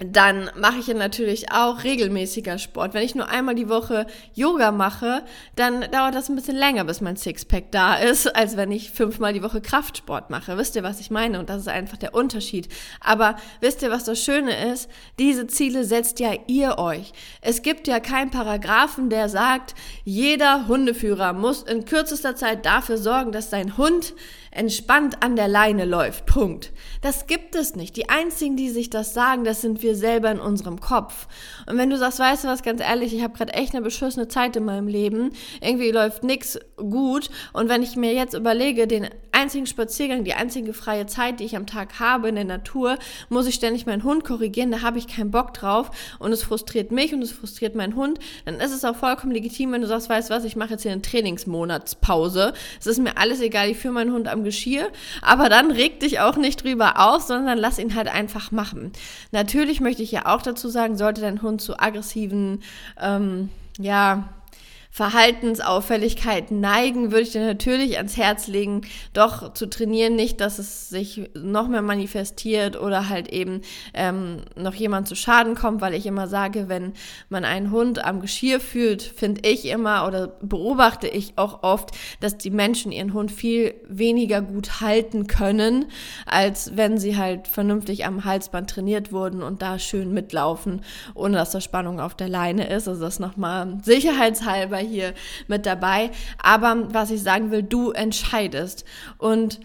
dann 0.00 0.50
mache 0.56 0.78
ich 0.80 0.88
ja 0.88 0.94
natürlich 0.94 1.52
auch 1.52 1.84
regelmäßiger 1.84 2.58
Sport. 2.58 2.94
Wenn 2.94 3.04
ich 3.04 3.14
nur 3.14 3.28
einmal 3.28 3.54
die 3.54 3.68
Woche 3.68 4.06
Yoga 4.34 4.72
mache, 4.72 5.22
dann 5.54 5.82
dauert 5.92 6.16
das 6.16 6.28
ein 6.28 6.34
bisschen 6.34 6.56
länger, 6.56 6.84
bis 6.84 7.00
mein 7.00 7.16
Sixpack 7.16 7.70
da 7.70 7.94
ist, 7.94 8.34
als 8.34 8.56
wenn 8.56 8.72
ich 8.72 8.90
fünfmal 8.90 9.32
die 9.32 9.42
Woche 9.42 9.60
Kraftsport 9.60 10.30
mache. 10.30 10.58
Wisst 10.58 10.74
ihr, 10.74 10.82
was 10.82 10.98
ich 10.98 11.12
meine? 11.12 11.38
Und 11.38 11.48
das 11.48 11.62
ist 11.62 11.68
einfach 11.68 11.96
der 11.96 12.12
Unterschied. 12.12 12.68
Aber 13.00 13.36
wisst 13.60 13.82
ihr, 13.82 13.90
was 13.92 14.02
das 14.02 14.20
Schöne 14.20 14.72
ist? 14.72 14.90
Diese 15.20 15.46
Ziele 15.46 15.84
setzt 15.84 16.18
ja 16.18 16.32
ihr 16.48 16.78
euch. 16.78 17.12
Es 17.40 17.62
gibt 17.62 17.86
ja 17.86 18.00
keinen 18.00 18.32
Paragraphen, 18.32 19.10
der 19.10 19.28
sagt, 19.28 19.76
jeder 20.02 20.66
Hundeführer 20.66 21.32
muss 21.32 21.62
in 21.62 21.84
kürzester 21.84 22.34
Zeit 22.34 22.66
dafür 22.66 22.98
sorgen, 22.98 23.30
dass 23.30 23.50
sein 23.50 23.76
Hund 23.78 24.14
entspannt 24.54 25.22
an 25.22 25.36
der 25.36 25.48
Leine 25.48 25.84
läuft. 25.84 26.26
Punkt. 26.26 26.72
Das 27.02 27.26
gibt 27.26 27.54
es 27.54 27.74
nicht. 27.74 27.96
Die 27.96 28.08
einzigen, 28.08 28.56
die 28.56 28.70
sich 28.70 28.88
das 28.88 29.12
sagen, 29.12 29.44
das 29.44 29.60
sind 29.60 29.82
wir 29.84 29.94
selber 29.94 30.32
in 30.32 30.40
unserem 30.40 30.80
Kopf. 30.80 31.28
Und 31.66 31.78
wenn 31.78 31.90
du 31.90 31.96
sagst, 31.96 32.18
weißt 32.18 32.42
du 32.42 32.48
was, 32.48 32.64
ganz 32.64 32.80
ehrlich, 32.80 33.14
ich 33.14 33.22
habe 33.22 33.36
gerade 33.36 33.52
echt 33.52 33.74
eine 33.74 33.84
beschissene 33.84 34.26
Zeit 34.26 34.56
in 34.56 34.64
meinem 34.64 34.88
Leben, 34.88 35.30
irgendwie 35.60 35.92
läuft 35.92 36.24
nichts 36.24 36.58
gut 36.76 37.30
und 37.52 37.68
wenn 37.68 37.84
ich 37.84 37.94
mir 37.94 38.12
jetzt 38.12 38.34
überlege, 38.34 38.88
den 38.88 39.08
einzigen 39.30 39.66
Spaziergang, 39.66 40.24
die 40.24 40.34
einzige 40.34 40.72
freie 40.72 41.06
Zeit, 41.06 41.40
die 41.40 41.44
ich 41.44 41.56
am 41.56 41.66
Tag 41.66 42.00
habe 42.00 42.28
in 42.28 42.34
der 42.34 42.44
Natur, 42.44 42.98
muss 43.28 43.46
ich 43.46 43.54
ständig 43.54 43.86
meinen 43.86 44.02
Hund 44.02 44.24
korrigieren, 44.24 44.72
da 44.72 44.82
habe 44.82 44.98
ich 44.98 45.06
keinen 45.06 45.30
Bock 45.30 45.54
drauf 45.54 45.90
und 46.18 46.32
es 46.32 46.42
frustriert 46.42 46.90
mich 46.90 47.12
und 47.14 47.22
es 47.22 47.32
frustriert 47.32 47.74
meinen 47.74 47.94
Hund, 47.94 48.18
dann 48.44 48.56
ist 48.56 48.72
es 48.72 48.84
auch 48.84 48.96
vollkommen 48.96 49.32
legitim, 49.32 49.72
wenn 49.72 49.82
du 49.82 49.86
sagst, 49.86 50.08
weißt 50.08 50.30
du 50.30 50.34
was, 50.34 50.44
ich 50.44 50.56
mache 50.56 50.70
jetzt 50.70 50.82
hier 50.82 50.92
eine 50.92 51.02
Trainingsmonatspause. 51.02 52.54
Es 52.80 52.86
ist 52.86 52.98
mir 52.98 53.16
alles 53.18 53.40
egal, 53.40 53.68
ich 53.68 53.78
führe 53.78 53.94
meinen 53.94 54.12
Hund 54.12 54.28
am 54.28 54.44
Geschirr, 54.44 54.88
aber 55.20 55.48
dann 55.48 55.70
reg 55.70 56.00
dich 56.00 56.20
auch 56.20 56.36
nicht 56.36 56.64
drüber 56.64 56.94
auf, 56.98 57.22
sondern 57.22 57.58
lass 57.58 57.78
ihn 57.78 57.94
halt 57.94 58.08
einfach 58.08 58.50
machen. 58.50 58.92
Natürlich 59.32 59.73
möchte 59.80 60.02
ich 60.02 60.12
ja 60.12 60.26
auch 60.26 60.42
dazu 60.42 60.68
sagen, 60.68 60.96
sollte 60.96 61.20
dein 61.20 61.42
Hund 61.42 61.60
zu 61.60 61.78
aggressiven, 61.78 62.62
ähm, 63.00 63.50
ja, 63.78 64.28
Verhaltensauffälligkeiten 64.94 66.60
neigen, 66.60 67.10
würde 67.10 67.22
ich 67.22 67.32
dir 67.32 67.44
natürlich 67.44 67.96
ans 67.96 68.16
Herz 68.16 68.46
legen, 68.46 68.82
doch 69.12 69.52
zu 69.52 69.68
trainieren, 69.68 70.14
nicht, 70.14 70.40
dass 70.40 70.60
es 70.60 70.88
sich 70.88 71.30
noch 71.34 71.66
mehr 71.66 71.82
manifestiert 71.82 72.80
oder 72.80 73.08
halt 73.08 73.26
eben 73.26 73.62
ähm, 73.92 74.42
noch 74.54 74.74
jemand 74.74 75.08
zu 75.08 75.16
Schaden 75.16 75.56
kommt, 75.56 75.80
weil 75.80 75.94
ich 75.94 76.06
immer 76.06 76.28
sage, 76.28 76.68
wenn 76.68 76.92
man 77.28 77.44
einen 77.44 77.72
Hund 77.72 78.04
am 78.04 78.20
Geschirr 78.20 78.60
fühlt, 78.60 79.02
finde 79.02 79.40
ich 79.50 79.64
immer 79.64 80.06
oder 80.06 80.28
beobachte 80.42 81.08
ich 81.08 81.32
auch 81.38 81.64
oft, 81.64 81.90
dass 82.20 82.38
die 82.38 82.50
Menschen 82.50 82.92
ihren 82.92 83.14
Hund 83.14 83.32
viel 83.32 83.74
weniger 83.88 84.42
gut 84.42 84.80
halten 84.80 85.26
können, 85.26 85.86
als 86.24 86.76
wenn 86.76 86.98
sie 86.98 87.16
halt 87.16 87.48
vernünftig 87.48 88.06
am 88.06 88.24
Halsband 88.24 88.70
trainiert 88.70 89.10
wurden 89.10 89.42
und 89.42 89.60
da 89.60 89.80
schön 89.80 90.14
mitlaufen, 90.14 90.82
ohne 91.14 91.36
dass 91.38 91.50
da 91.50 91.60
Spannung 91.60 91.98
auf 91.98 92.14
der 92.14 92.28
Leine 92.28 92.68
ist. 92.68 92.86
Also 92.86 93.00
das 93.00 93.18
nochmal 93.18 93.78
sicherheitshalber 93.82 94.83
hier 94.84 95.14
mit 95.48 95.66
dabei. 95.66 96.10
Aber 96.42 96.88
was 96.92 97.10
ich 97.10 97.22
sagen 97.22 97.50
will, 97.50 97.62
du 97.62 97.90
entscheidest. 97.90 98.84
Und 99.18 99.60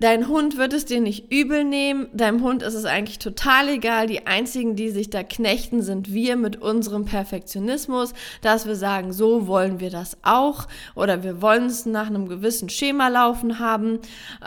Dein 0.00 0.28
Hund 0.28 0.56
wird 0.56 0.74
es 0.74 0.84
dir 0.84 1.00
nicht 1.00 1.32
übel 1.32 1.64
nehmen. 1.64 2.06
Deinem 2.12 2.44
Hund 2.44 2.62
ist 2.62 2.74
es 2.74 2.84
eigentlich 2.84 3.18
total 3.18 3.68
egal. 3.68 4.06
Die 4.06 4.28
einzigen, 4.28 4.76
die 4.76 4.90
sich 4.90 5.10
da 5.10 5.24
knechten, 5.24 5.82
sind 5.82 6.12
wir 6.12 6.36
mit 6.36 6.62
unserem 6.62 7.04
Perfektionismus, 7.04 8.14
dass 8.40 8.64
wir 8.64 8.76
sagen, 8.76 9.12
so 9.12 9.48
wollen 9.48 9.80
wir 9.80 9.90
das 9.90 10.16
auch 10.22 10.68
oder 10.94 11.24
wir 11.24 11.42
wollen 11.42 11.66
es 11.66 11.84
nach 11.84 12.06
einem 12.06 12.28
gewissen 12.28 12.68
Schema 12.68 13.08
laufen 13.08 13.58
haben. 13.58 13.98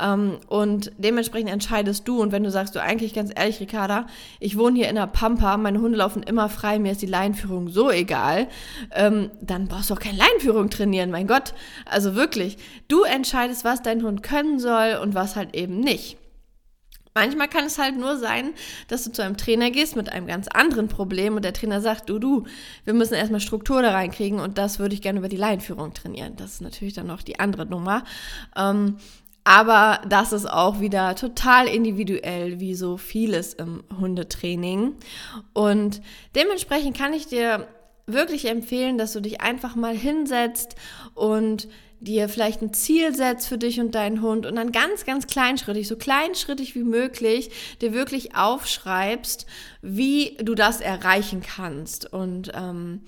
Ähm, 0.02 0.38
und 0.48 0.94
dementsprechend 0.98 1.50
entscheidest 1.50 2.08
du. 2.08 2.22
Und 2.22 2.32
wenn 2.32 2.44
du 2.46 2.50
sagst, 2.50 2.74
du 2.76 2.82
eigentlich 2.82 3.14
ganz 3.14 3.30
ehrlich, 3.36 3.60
Ricarda, 3.60 4.08
ich 4.40 4.58
wohne 4.58 4.78
hier 4.78 4.88
in 4.88 4.96
der 4.96 5.08
Pampa, 5.08 5.58
meine 5.58 5.82
Hunde 5.82 5.98
laufen 5.98 6.24
immer 6.24 6.48
frei, 6.48 6.80
mir 6.80 6.94
ist 6.94 7.02
die 7.02 7.08
Leinführung 7.08 7.68
so 7.68 7.92
egal, 7.92 8.48
ähm, 8.96 9.32
dann 9.42 9.68
brauchst 9.68 9.90
du 9.90 9.96
auch 9.96 10.00
keine 10.00 10.18
Leinführung 10.18 10.70
trainieren, 10.70 11.12
mein 11.12 11.28
Gott. 11.28 11.54
Also 11.86 12.16
wirklich, 12.16 12.56
du 12.88 13.04
entscheidest, 13.04 13.66
was 13.66 13.82
dein 13.82 14.02
Hund 14.02 14.24
können 14.24 14.58
soll 14.58 14.98
und 15.02 15.14
was 15.14 15.41
halt 15.42 15.56
eben 15.56 15.80
nicht. 15.80 16.18
Manchmal 17.14 17.50
kann 17.50 17.66
es 17.66 17.78
halt 17.78 17.98
nur 17.98 18.18
sein, 18.18 18.54
dass 18.88 19.04
du 19.04 19.12
zu 19.12 19.22
einem 19.22 19.36
Trainer 19.36 19.70
gehst 19.70 19.98
mit 19.98 20.10
einem 20.10 20.28
ganz 20.28 20.48
anderen 20.48 20.88
Problem 20.88 21.36
und 21.36 21.44
der 21.44 21.52
Trainer 21.52 21.82
sagt, 21.82 22.10
du, 22.10 22.20
du, 22.20 22.46
wir 22.86 22.94
müssen 22.94 23.16
erstmal 23.16 23.42
Struktur 23.42 23.82
da 23.82 23.92
reinkriegen 23.92 24.40
und 24.40 24.58
das 24.58 24.80
würde 24.80 24.96
ich 24.96 25.02
gerne 25.02 25.20
über 25.20 25.28
die 25.28 25.38
Laienführung 25.38 25.94
trainieren. 25.94 26.38
Das 26.38 26.54
ist 26.54 26.62
natürlich 26.62 26.94
dann 26.94 27.08
noch 27.08 27.22
die 27.22 27.38
andere 27.38 27.66
Nummer. 27.66 28.06
Ähm, 28.56 28.98
aber 29.44 30.00
das 30.08 30.32
ist 30.32 30.50
auch 30.50 30.80
wieder 30.80 31.16
total 31.16 31.68
individuell, 31.68 32.62
wie 32.62 32.76
so 32.76 32.96
vieles 32.96 33.56
im 33.56 33.84
Hundetraining. 34.00 34.94
Und 35.54 36.02
dementsprechend 36.36 36.96
kann 36.96 37.12
ich 37.12 37.28
dir 37.28 37.68
wirklich 38.06 38.48
empfehlen, 38.48 38.98
dass 38.98 39.14
du 39.14 39.20
dich 39.20 39.42
einfach 39.42 39.76
mal 39.76 39.96
hinsetzt 39.96 40.76
und 41.14 41.68
dir 42.02 42.28
vielleicht 42.28 42.62
ein 42.62 42.74
Ziel 42.74 43.16
setzt 43.16 43.48
für 43.48 43.58
dich 43.58 43.80
und 43.80 43.96
deinen 43.96 44.22
Hund 44.22 44.46
und 44.46 44.56
dann 44.56 44.72
ganz, 44.72 45.06
ganz 45.06 45.28
kleinschrittig, 45.28 45.88
so 45.88 45.96
kleinschrittig 45.96 46.76
wie 46.76 46.84
möglich, 46.84 47.52
dir 47.80 47.94
wirklich 47.94 48.36
aufschreibst, 48.36 49.46
wie 49.82 50.36
du 50.42 50.56
das 50.56 50.82
erreichen 50.82 51.42
kannst. 51.42 52.12
Und 52.12 52.52
ähm, 52.56 53.02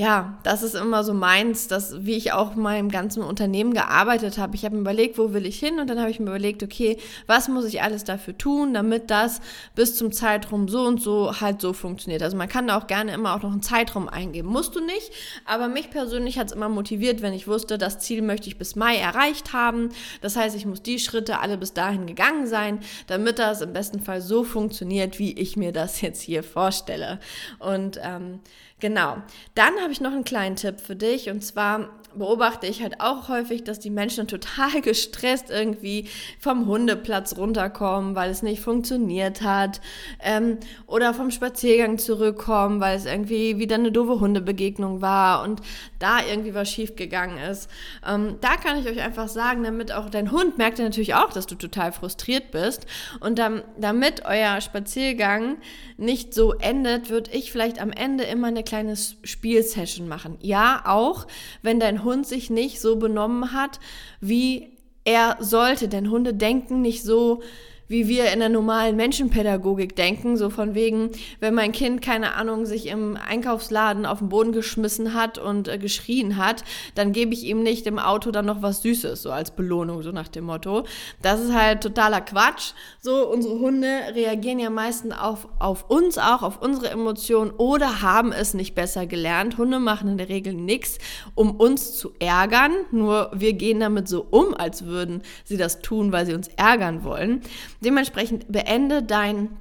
ja, 0.00 0.38
das 0.44 0.62
ist 0.62 0.76
immer 0.76 1.02
so 1.02 1.12
meins, 1.12 1.66
dass, 1.66 2.04
wie 2.06 2.16
ich 2.16 2.32
auch 2.32 2.54
in 2.54 2.62
meinem 2.62 2.88
ganzen 2.88 3.20
Unternehmen 3.20 3.74
gearbeitet 3.74 4.38
habe. 4.38 4.54
Ich 4.54 4.64
habe 4.64 4.76
mir 4.76 4.82
überlegt, 4.82 5.18
wo 5.18 5.32
will 5.32 5.44
ich 5.44 5.58
hin? 5.58 5.80
Und 5.80 5.90
dann 5.90 5.98
habe 5.98 6.08
ich 6.08 6.20
mir 6.20 6.28
überlegt, 6.28 6.62
okay, 6.62 6.98
was 7.26 7.48
muss 7.48 7.64
ich 7.64 7.82
alles 7.82 8.04
dafür 8.04 8.38
tun, 8.38 8.74
damit 8.74 9.10
das 9.10 9.40
bis 9.74 9.96
zum 9.96 10.12
Zeitraum 10.12 10.68
so 10.68 10.82
und 10.82 11.02
so 11.02 11.40
halt 11.40 11.60
so 11.60 11.72
funktioniert. 11.72 12.22
Also 12.22 12.36
man 12.36 12.48
kann 12.48 12.68
da 12.68 12.78
auch 12.78 12.86
gerne 12.86 13.12
immer 13.12 13.34
auch 13.34 13.42
noch 13.42 13.50
einen 13.50 13.60
Zeitraum 13.60 14.08
eingeben. 14.08 14.48
Musst 14.48 14.76
du 14.76 14.80
nicht, 14.80 15.10
aber 15.44 15.66
mich 15.66 15.90
persönlich 15.90 16.38
hat 16.38 16.46
es 16.46 16.52
immer 16.52 16.68
motiviert, 16.68 17.20
wenn 17.20 17.32
ich 17.32 17.48
wusste, 17.48 17.76
das 17.76 17.98
Ziel 17.98 18.22
möchte 18.22 18.46
ich 18.46 18.56
bis 18.56 18.76
Mai 18.76 18.98
erreicht 18.98 19.52
haben. 19.52 19.88
Das 20.20 20.36
heißt, 20.36 20.54
ich 20.54 20.64
muss 20.64 20.80
die 20.80 21.00
Schritte 21.00 21.40
alle 21.40 21.58
bis 21.58 21.72
dahin 21.72 22.06
gegangen 22.06 22.46
sein, 22.46 22.78
damit 23.08 23.40
das 23.40 23.62
im 23.62 23.72
besten 23.72 23.98
Fall 23.98 24.20
so 24.20 24.44
funktioniert, 24.44 25.18
wie 25.18 25.32
ich 25.32 25.56
mir 25.56 25.72
das 25.72 26.00
jetzt 26.02 26.22
hier 26.22 26.44
vorstelle. 26.44 27.18
Und 27.58 27.98
ähm, 28.00 28.38
Genau. 28.80 29.16
Dann 29.54 29.74
habe 29.80 29.92
ich 29.92 30.00
noch 30.00 30.12
einen 30.12 30.24
kleinen 30.24 30.56
Tipp 30.56 30.80
für 30.80 30.96
dich 30.96 31.30
und 31.30 31.44
zwar 31.44 31.90
beobachte 32.14 32.66
ich 32.66 32.82
halt 32.82 33.00
auch 33.00 33.28
häufig, 33.28 33.64
dass 33.64 33.78
die 33.78 33.90
Menschen 33.90 34.26
total 34.28 34.80
gestresst 34.80 35.50
irgendwie 35.50 36.08
vom 36.38 36.66
Hundeplatz 36.66 37.36
runterkommen, 37.36 38.14
weil 38.14 38.30
es 38.30 38.42
nicht 38.42 38.60
funktioniert 38.60 39.42
hat 39.42 39.80
ähm, 40.22 40.58
oder 40.86 41.14
vom 41.14 41.30
Spaziergang 41.30 41.98
zurückkommen, 41.98 42.80
weil 42.80 42.96
es 42.96 43.06
irgendwie 43.06 43.58
wieder 43.58 43.76
eine 43.76 43.92
doofe 43.92 44.20
Hundebegegnung 44.20 45.00
war 45.00 45.42
und 45.42 45.60
da 45.98 46.18
irgendwie 46.24 46.54
was 46.54 46.70
schief 46.70 46.96
gegangen 46.96 47.38
ist. 47.38 47.68
Ähm, 48.06 48.36
da 48.40 48.56
kann 48.56 48.78
ich 48.78 48.86
euch 48.86 49.00
einfach 49.00 49.28
sagen, 49.28 49.64
damit 49.64 49.92
auch 49.92 50.10
dein 50.10 50.32
Hund 50.32 50.58
merkt 50.58 50.78
ja 50.78 50.84
natürlich 50.84 51.14
auch, 51.14 51.32
dass 51.32 51.46
du 51.46 51.54
total 51.54 51.92
frustriert 51.92 52.50
bist 52.50 52.86
und 53.20 53.38
dann, 53.38 53.62
damit 53.78 54.24
euer 54.24 54.60
Spaziergang 54.60 55.58
nicht 55.96 56.32
so 56.32 56.54
endet, 56.54 57.10
würde 57.10 57.30
ich 57.32 57.50
vielleicht 57.50 57.80
am 57.80 57.90
Ende 57.90 58.24
immer 58.24 58.46
eine 58.48 58.62
kleine 58.62 58.94
Spielsession 58.96 60.08
machen. 60.08 60.38
Ja, 60.40 60.82
auch 60.84 61.26
wenn 61.62 61.80
dein 61.80 61.97
Hund 62.04 62.26
sich 62.26 62.50
nicht 62.50 62.80
so 62.80 62.96
benommen 62.96 63.52
hat, 63.52 63.80
wie 64.20 64.76
er 65.04 65.36
sollte. 65.40 65.88
Denn 65.88 66.10
Hunde 66.10 66.34
denken 66.34 66.80
nicht 66.80 67.02
so, 67.02 67.42
wie 67.88 68.06
wir 68.06 68.30
in 68.32 68.38
der 68.38 68.50
normalen 68.50 68.96
Menschenpädagogik 68.96 69.96
denken, 69.96 70.36
so 70.36 70.50
von 70.50 70.74
wegen, 70.74 71.10
wenn 71.40 71.54
mein 71.54 71.72
Kind, 71.72 72.02
keine 72.02 72.34
Ahnung, 72.34 72.66
sich 72.66 72.86
im 72.86 73.16
Einkaufsladen 73.16 74.06
auf 74.06 74.18
den 74.18 74.28
Boden 74.28 74.52
geschmissen 74.52 75.14
hat 75.14 75.38
und 75.38 75.68
äh, 75.68 75.78
geschrien 75.78 76.36
hat, 76.36 76.64
dann 76.94 77.12
gebe 77.12 77.32
ich 77.32 77.44
ihm 77.44 77.62
nicht 77.62 77.86
im 77.86 77.98
Auto 77.98 78.30
dann 78.30 78.46
noch 78.46 78.62
was 78.62 78.82
Süßes, 78.82 79.22
so 79.22 79.30
als 79.30 79.50
Belohnung, 79.50 80.02
so 80.02 80.12
nach 80.12 80.28
dem 80.28 80.44
Motto. 80.44 80.84
Das 81.22 81.40
ist 81.40 81.52
halt 81.52 81.82
totaler 81.82 82.20
Quatsch. 82.20 82.72
So, 83.00 83.28
unsere 83.28 83.58
Hunde 83.58 83.88
reagieren 84.14 84.58
ja 84.58 84.70
meistens 84.70 85.14
auf, 85.14 85.48
auf 85.58 85.88
uns 85.88 86.18
auch, 86.18 86.42
auf 86.42 86.60
unsere 86.60 86.90
Emotionen 86.90 87.50
oder 87.56 88.02
haben 88.02 88.32
es 88.32 88.52
nicht 88.52 88.74
besser 88.74 89.06
gelernt. 89.06 89.56
Hunde 89.56 89.78
machen 89.78 90.10
in 90.10 90.18
der 90.18 90.28
Regel 90.28 90.52
nichts, 90.52 90.98
um 91.34 91.52
uns 91.52 91.96
zu 91.96 92.12
ärgern, 92.18 92.72
nur 92.90 93.30
wir 93.32 93.54
gehen 93.54 93.80
damit 93.80 94.08
so 94.08 94.26
um, 94.30 94.54
als 94.54 94.84
würden 94.84 95.22
sie 95.44 95.56
das 95.56 95.80
tun, 95.80 96.12
weil 96.12 96.26
sie 96.26 96.34
uns 96.34 96.48
ärgern 96.56 97.04
wollen. 97.04 97.42
Dementsprechend 97.80 98.50
beende 98.50 99.02
dein 99.02 99.58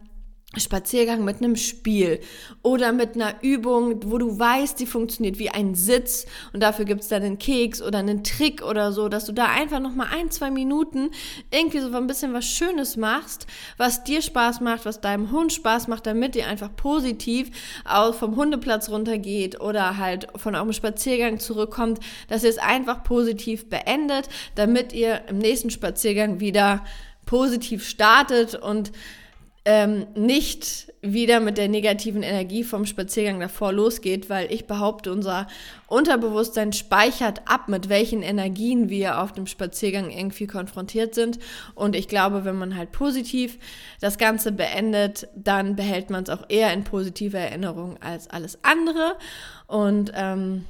Spaziergang 0.56 1.26
mit 1.26 1.38
einem 1.38 1.58
Spiel 1.58 2.22
oder 2.64 2.94
mit 2.94 3.16
einer 3.16 3.36
Übung, 3.42 4.00
wo 4.06 4.18
du 4.18 4.40
weißt, 4.40 4.80
die 4.80 4.86
funktioniert 4.86 5.40
wie 5.40 5.50
ein 5.50 5.76
Sitz 5.76 6.26
und 6.54 6.64
dafür 6.64 6.86
gibt 6.86 7.02
es 7.02 7.10
dann 7.10 7.22
einen 7.22 7.38
Keks 7.38 7.82
oder 7.82 8.00
einen 8.00 8.24
Trick 8.24 8.64
oder 8.64 8.94
so, 8.94 9.10
dass 9.10 9.26
du 9.26 9.34
da 9.34 9.48
einfach 9.48 9.82
nochmal 9.82 10.08
ein, 10.18 10.32
zwei 10.32 10.50
Minuten 10.50 11.12
irgendwie 11.52 11.80
so 11.80 11.94
ein 11.94 12.08
bisschen 12.08 12.34
was 12.34 12.46
Schönes 12.46 12.96
machst, 12.96 13.46
was 13.76 14.06
dir 14.06 14.22
Spaß 14.22 14.62
macht, 14.62 14.86
was 14.86 15.02
deinem 15.02 15.32
Hund 15.32 15.52
Spaß 15.52 15.90
macht, 15.90 16.08
damit 16.08 16.36
ihr 16.36 16.48
einfach 16.48 16.74
positiv 16.76 17.52
auch 17.84 18.16
vom 18.16 18.38
Hundeplatz 18.38 18.90
runtergeht 18.90 19.60
oder 19.60 19.98
halt 19.98 20.28
von 20.38 20.56
eurem 20.56 20.74
Spaziergang 20.74 21.40
zurückkommt, 21.40 22.00
dass 22.30 22.44
ihr 22.44 22.50
es 22.50 22.58
einfach 22.58 23.04
positiv 23.04 23.70
beendet, 23.70 24.30
damit 24.56 24.94
ihr 24.94 25.24
im 25.28 25.40
nächsten 25.40 25.70
Spaziergang 25.70 26.40
wieder 26.40 26.84
positiv 27.28 27.88
startet 27.88 28.56
und 28.56 28.92
ähm, 29.70 30.08
nicht 30.16 30.94
wieder 31.02 31.42
mit 31.42 31.58
der 31.58 31.68
negativen 31.68 32.24
Energie 32.24 32.64
vom 32.64 32.86
Spaziergang 32.86 33.42
davor 33.42 33.74
losgeht, 33.74 34.30
weil 34.30 34.50
ich 34.50 34.66
behaupte, 34.66 35.12
unser 35.12 35.46
Unterbewusstsein 35.88 36.72
speichert 36.72 37.42
ab, 37.46 37.68
mit 37.68 37.90
welchen 37.90 38.24
Energien 38.24 38.88
wir 38.88 39.22
auf 39.22 39.34
dem 39.34 39.46
Spaziergang 39.46 40.10
irgendwie 40.10 40.48
konfrontiert 40.48 41.14
sind. 41.14 41.38
Und 41.76 41.98
ich 41.98 42.08
glaube, 42.08 42.46
wenn 42.46 42.58
man 42.58 42.78
halt 42.78 42.94
positiv 42.94 43.60
das 44.00 44.18
Ganze 44.18 44.54
beendet, 44.54 45.28
dann 45.36 45.76
behält 45.76 46.10
man 46.10 46.24
es 46.24 46.30
auch 46.30 46.46
eher 46.48 46.72
in 46.72 46.86
positiver 46.86 47.40
Erinnerung 47.40 47.98
als 48.02 48.30
alles 48.30 48.60
andere. 48.64 49.18
Und 49.68 50.14
ähm, 50.16 50.64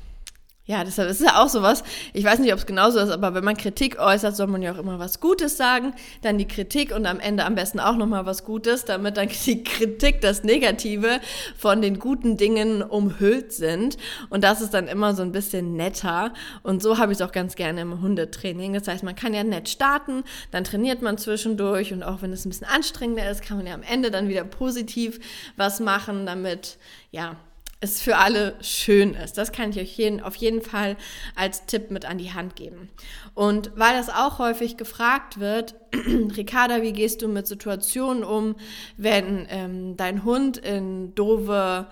ja, 0.67 0.83
deshalb 0.83 1.09
ist 1.09 1.21
ja 1.21 1.41
auch 1.41 1.47
sowas. 1.47 1.81
Ich 2.12 2.25
weiß 2.25 2.39
nicht, 2.39 2.51
ob 2.51 2.59
es 2.59 2.65
genauso 2.65 3.00
ist, 3.00 3.09
aber 3.09 3.33
wenn 3.33 3.45
man 3.45 3.55
Kritik 3.55 4.00
äußert, 4.00 4.36
soll 4.36 4.47
man 4.47 4.62
ja 4.62 4.74
auch 4.74 4.77
immer 4.77 5.00
was 5.00 5.21
Gutes 5.21 5.55
sagen. 5.55 5.93
Dann 6.24 6.38
die 6.38 6.47
Kritik 6.47 6.93
und 6.93 7.05
am 7.05 7.21
Ende 7.21 7.45
am 7.45 7.55
besten 7.55 7.79
auch 7.79 7.95
nochmal 7.95 8.25
was 8.25 8.43
Gutes, 8.43 8.83
damit 8.83 9.15
dann 9.15 9.29
die 9.45 9.63
Kritik, 9.63 10.19
das 10.19 10.43
Negative 10.43 11.21
von 11.57 11.81
den 11.81 12.00
guten 12.00 12.36
Dingen 12.36 12.81
umhüllt 12.81 13.53
sind. 13.53 13.95
Und 14.29 14.43
das 14.43 14.59
ist 14.59 14.74
dann 14.74 14.89
immer 14.89 15.15
so 15.15 15.21
ein 15.21 15.31
bisschen 15.31 15.77
netter. 15.77 16.33
Und 16.63 16.83
so 16.83 16.97
habe 16.97 17.13
ich 17.13 17.19
es 17.19 17.21
auch 17.25 17.31
ganz 17.31 17.55
gerne 17.55 17.79
im 17.79 18.01
Hundetraining. 18.01 18.74
Das 18.74 18.89
heißt, 18.89 19.03
man 19.03 19.15
kann 19.15 19.33
ja 19.33 19.45
nett 19.45 19.69
starten, 19.69 20.25
dann 20.51 20.65
trainiert 20.65 21.01
man 21.01 21.17
zwischendurch 21.17 21.93
und 21.93 22.03
auch 22.03 22.21
wenn 22.21 22.33
es 22.33 22.45
ein 22.45 22.50
bisschen 22.50 22.67
anstrengender 22.67 23.29
ist, 23.31 23.41
kann 23.41 23.55
man 23.55 23.67
ja 23.67 23.74
am 23.74 23.83
Ende 23.83 24.12
dann 24.12 24.27
wieder 24.27 24.43
positiv 24.43 25.17
was 25.55 25.79
machen, 25.79 26.25
damit, 26.25 26.77
ja, 27.12 27.38
es 27.79 28.01
für 28.01 28.17
alle 28.17 28.55
schön 28.62 29.13
ist. 29.13 29.38
Das 29.38 29.51
kann 29.51 29.69
ich 29.69 29.79
euch 29.79 29.98
jeden, 29.98 30.22
auf 30.22 30.36
jeden 30.36 30.62
Fall 30.62 30.98
als 31.36 31.65
Tipp 31.67 31.91
mit 31.91 32.05
an 32.05 32.17
die 32.17 32.34
Hand 32.34 32.55
geben. 32.55 32.89
Und 33.36 33.72
weil 33.75 33.93
das 33.93 34.10
auch 34.10 34.39
häufig 34.39 34.77
gefragt 34.77 35.39
wird, 35.39 35.75
Ricarda, 35.93 36.81
wie 36.81 36.93
gehst 36.93 37.22
du 37.22 37.27
mit 37.27 37.46
Situationen 37.46 38.24
um, 38.24 38.55
wenn 38.98 39.46
ähm, 39.50 39.96
dein 39.96 40.24
Hund 40.24 40.57
in 40.57 41.13
doofe 41.13 41.88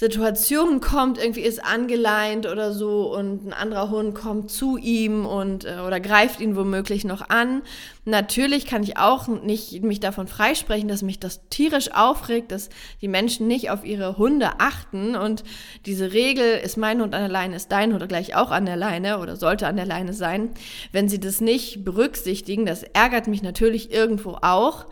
Situation 0.00 0.80
kommt, 0.80 1.18
irgendwie 1.18 1.42
ist 1.42 1.62
angeleint 1.62 2.46
oder 2.46 2.72
so 2.72 3.14
und 3.14 3.46
ein 3.46 3.52
anderer 3.52 3.90
Hund 3.90 4.14
kommt 4.14 4.50
zu 4.50 4.78
ihm 4.78 5.26
und 5.26 5.66
äh, 5.66 5.80
oder 5.86 6.00
greift 6.00 6.40
ihn 6.40 6.56
womöglich 6.56 7.04
noch 7.04 7.28
an. 7.28 7.60
Natürlich 8.06 8.64
kann 8.64 8.82
ich 8.82 8.96
auch 8.96 9.28
nicht 9.28 9.82
mich 9.82 10.00
davon 10.00 10.26
freisprechen, 10.26 10.88
dass 10.88 11.02
mich 11.02 11.20
das 11.20 11.46
tierisch 11.50 11.92
aufregt, 11.92 12.50
dass 12.50 12.70
die 13.02 13.08
Menschen 13.08 13.46
nicht 13.46 13.68
auf 13.68 13.84
ihre 13.84 14.16
Hunde 14.16 14.52
achten 14.56 15.16
und 15.16 15.44
diese 15.84 16.14
Regel 16.14 16.56
ist 16.64 16.78
mein 16.78 17.02
Hund 17.02 17.14
an 17.14 17.20
der 17.20 17.28
Leine, 17.28 17.56
ist 17.56 17.70
dein 17.70 17.92
Hund 17.92 18.08
gleich 18.08 18.34
auch 18.34 18.52
an 18.52 18.64
der 18.64 18.78
Leine 18.78 19.18
oder 19.18 19.36
sollte 19.36 19.66
an 19.66 19.76
der 19.76 19.84
Leine 19.84 20.14
sein. 20.14 20.48
Wenn 20.92 21.10
sie 21.10 21.20
das 21.20 21.42
nicht 21.42 21.84
berücksichtigen, 21.84 22.64
das 22.64 22.84
ärgert 22.84 23.26
mich 23.26 23.42
natürlich 23.42 23.92
irgendwo 23.92 24.38
auch. 24.40 24.86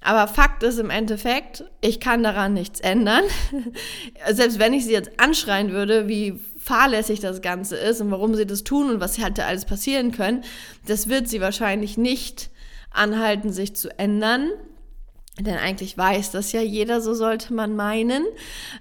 Aber 0.00 0.28
Fakt 0.28 0.62
ist 0.62 0.78
im 0.78 0.90
Endeffekt, 0.90 1.64
ich 1.80 2.00
kann 2.00 2.22
daran 2.22 2.54
nichts 2.54 2.80
ändern. 2.80 3.24
Selbst 4.30 4.58
wenn 4.58 4.72
ich 4.72 4.84
sie 4.84 4.92
jetzt 4.92 5.18
anschreien 5.18 5.72
würde, 5.72 6.06
wie 6.06 6.38
fahrlässig 6.58 7.20
das 7.20 7.42
Ganze 7.42 7.76
ist 7.76 8.00
und 8.00 8.10
warum 8.10 8.34
sie 8.34 8.46
das 8.46 8.62
tun 8.62 8.90
und 8.90 9.00
was 9.00 9.18
hätte 9.18 9.44
alles 9.44 9.64
passieren 9.64 10.12
können, 10.12 10.44
das 10.86 11.08
wird 11.08 11.28
sie 11.28 11.40
wahrscheinlich 11.40 11.96
nicht 11.96 12.50
anhalten, 12.90 13.52
sich 13.52 13.74
zu 13.74 13.96
ändern. 13.98 14.50
Denn 15.38 15.56
eigentlich 15.56 15.98
weiß 15.98 16.30
das 16.30 16.52
ja 16.52 16.62
jeder, 16.62 17.00
so 17.00 17.12
sollte 17.12 17.52
man 17.52 17.76
meinen. 17.76 18.24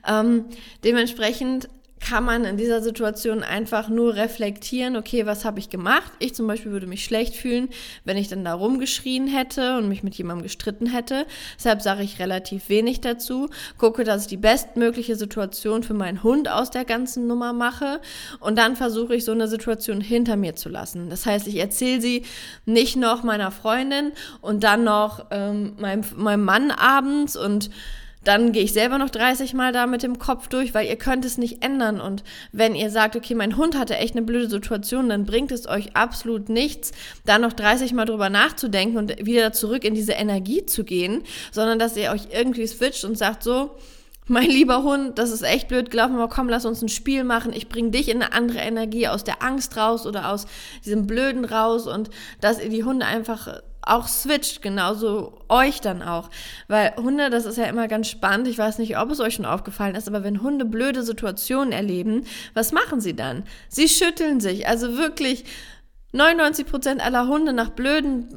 Ähm, 0.08 0.46
dementsprechend 0.84 1.68
kann 2.06 2.24
man 2.24 2.46
in 2.46 2.56
dieser 2.56 2.84
Situation 2.84 3.42
einfach 3.42 3.90
nur 3.90 4.14
reflektieren, 4.14 4.96
okay, 4.96 5.26
was 5.26 5.44
habe 5.44 5.58
ich 5.58 5.72
gemacht? 5.72 6.12
Ich 6.20 6.36
zum 6.36 6.46
Beispiel 6.46 6.72
würde 6.72 6.86
mich 6.86 7.04
schlecht 7.04 7.36
fühlen, 7.36 7.68
wenn 8.04 8.16
ich 8.16 8.28
dann 8.28 8.46
da 8.46 8.54
rumgeschrien 8.54 9.28
hätte 9.28 9.78
und 9.78 9.90
mich 9.90 10.04
mit 10.04 10.14
jemandem 10.14 10.44
gestritten 10.44 10.86
hätte. 10.86 11.26
Deshalb 11.58 11.82
sage 11.82 12.04
ich 12.04 12.20
relativ 12.20 12.70
wenig 12.70 13.02
dazu. 13.02 13.50
Gucke, 13.80 14.04
dass 14.04 14.24
ich 14.24 14.28
die 14.28 14.38
bestmögliche 14.38 15.16
Situation 15.16 15.82
für 15.82 15.96
meinen 15.96 16.22
Hund 16.22 16.48
aus 16.48 16.70
der 16.70 16.86
ganzen 16.86 17.26
Nummer 17.26 17.54
mache 17.54 18.00
und 18.40 18.56
dann 18.56 18.76
versuche 18.76 19.16
ich 19.16 19.26
so 19.26 19.32
eine 19.32 19.48
Situation 19.48 20.00
hinter 20.00 20.36
mir 20.36 20.56
zu 20.56 20.70
lassen. 20.70 21.10
Das 21.10 21.26
heißt, 21.26 21.48
ich 21.48 21.56
erzähle 21.56 22.02
sie 22.02 22.22
nicht 22.66 22.98
noch 22.98 23.24
meiner 23.24 23.50
Freundin 23.50 24.12
und 24.42 24.64
dann 24.64 24.84
noch 24.84 25.26
ähm, 25.32 25.74
meinem, 25.80 26.04
meinem 26.16 26.46
Mann 26.46 26.70
abends 26.70 27.36
und 27.36 27.72
dann 28.26 28.52
gehe 28.52 28.64
ich 28.64 28.74
selber 28.74 28.98
noch 28.98 29.10
30 29.10 29.54
Mal 29.54 29.72
da 29.72 29.88
mit 29.88 30.04
dem 30.04 30.20
Kopf 30.20 30.48
durch, 30.48 30.74
weil 30.74 30.88
ihr 30.88 30.98
könnt 30.98 31.24
es 31.24 31.38
nicht 31.38 31.64
ändern. 31.64 32.02
Und 32.02 32.24
wenn 32.52 32.76
ihr 32.76 32.90
sagt, 32.90 33.16
okay, 33.16 33.36
mein 33.36 33.56
Hund 33.56 33.78
hatte 33.78 33.96
echt 33.96 34.16
eine 34.16 34.26
blöde 34.26 34.50
Situation, 34.50 35.08
dann 35.10 35.26
bringt 35.26 35.52
es 35.52 35.68
euch 35.68 35.96
absolut 35.96 36.50
nichts, 36.50 36.92
da 37.26 37.40
noch 37.40 37.54
30 37.54 37.94
Mal 37.94 38.06
drüber 38.06 38.30
nachzudenken 38.30 38.98
und 38.98 39.26
wieder 39.26 39.54
zurück 39.54 39.86
in 39.86 39.94
diese 39.94 40.14
Energie 40.14 40.66
zu 40.66 40.84
gehen, 40.84 41.24
sondern 41.52 41.80
dass 41.80 41.96
ihr 41.96 42.12
euch 42.12 42.28
irgendwie 42.32 42.68
switcht 42.68 43.06
und 43.06 43.18
sagt 43.18 43.44
so, 43.44 43.72
mein 44.28 44.50
lieber 44.50 44.82
Hund, 44.82 45.20
das 45.20 45.30
ist 45.30 45.44
echt 45.44 45.68
blöd 45.68 45.92
gelaufen, 45.92 46.16
aber 46.16 46.30
komm, 46.30 46.50
lass 46.50 46.66
uns 46.66 46.82
ein 46.82 46.90
Spiel 46.90 47.24
machen. 47.24 47.54
Ich 47.54 47.70
bring 47.70 47.92
dich 47.92 48.10
in 48.10 48.24
eine 48.24 48.34
andere 48.34 48.58
Energie 48.58 49.08
aus 49.08 49.24
der 49.24 49.44
Angst 49.44 49.78
raus 49.78 50.08
oder 50.08 50.32
aus 50.32 50.48
diesem 50.84 51.06
Blöden 51.06 51.46
raus 51.46 51.86
und 51.86 52.10
dass 52.42 52.60
ihr 52.60 52.70
die 52.70 52.84
Hunde 52.84 53.06
einfach 53.06 53.62
auch 53.86 54.08
switcht, 54.08 54.62
genauso 54.62 55.40
euch 55.50 55.82
dann 55.82 56.02
auch. 56.02 56.30
Weil 56.68 56.96
Hunde, 56.98 57.30
das 57.30 57.46
ist 57.46 57.58
ja 57.58 57.66
immer 57.66 57.88
ganz 57.88 58.10
spannend. 58.10 58.48
Ich 58.48 58.58
weiß 58.58 58.80
nicht, 58.80 58.98
ob 58.98 59.12
es 59.12 59.20
euch 59.20 59.36
schon 59.36 59.46
aufgefallen 59.46 59.96
ist, 59.96 60.08
aber 60.08 60.24
wenn 60.24 60.42
Hunde 60.42 60.66
blöde 60.66 61.04
Situationen 61.04 61.72
erleben, 61.72 62.26
was 62.54 62.72
machen 62.72 63.02
sie 63.02 63.16
dann? 63.16 63.44
Sie 63.70 63.88
schütteln 63.88 64.40
sich. 64.40 64.68
Also 64.68 64.98
wirklich 64.98 65.46
99 66.14 66.66
Prozent 66.66 67.06
aller 67.06 67.28
Hunde 67.28 67.54
nach 67.54 67.70
blöden 67.70 68.28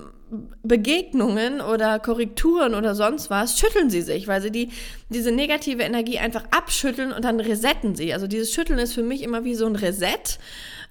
Begegnungen 0.63 1.61
oder 1.61 1.99
Korrekturen 1.99 2.75
oder 2.75 2.95
sonst 2.95 3.31
was, 3.31 3.59
schütteln 3.59 3.89
sie 3.89 4.03
sich, 4.03 4.29
weil 4.29 4.43
sie 4.43 4.51
die, 4.51 4.71
diese 5.09 5.33
negative 5.33 5.83
Energie 5.83 6.19
einfach 6.19 6.45
abschütteln 6.51 7.13
und 7.13 7.25
dann 7.25 7.41
resetten 7.41 7.95
sie. 7.95 8.13
Also 8.13 8.27
dieses 8.27 8.53
Schütteln 8.53 8.79
ist 8.79 8.93
für 8.93 9.03
mich 9.03 9.23
immer 9.23 9.45
wie 9.45 9.55
so 9.55 9.67
ein 9.67 9.77
Reset. 9.77 10.39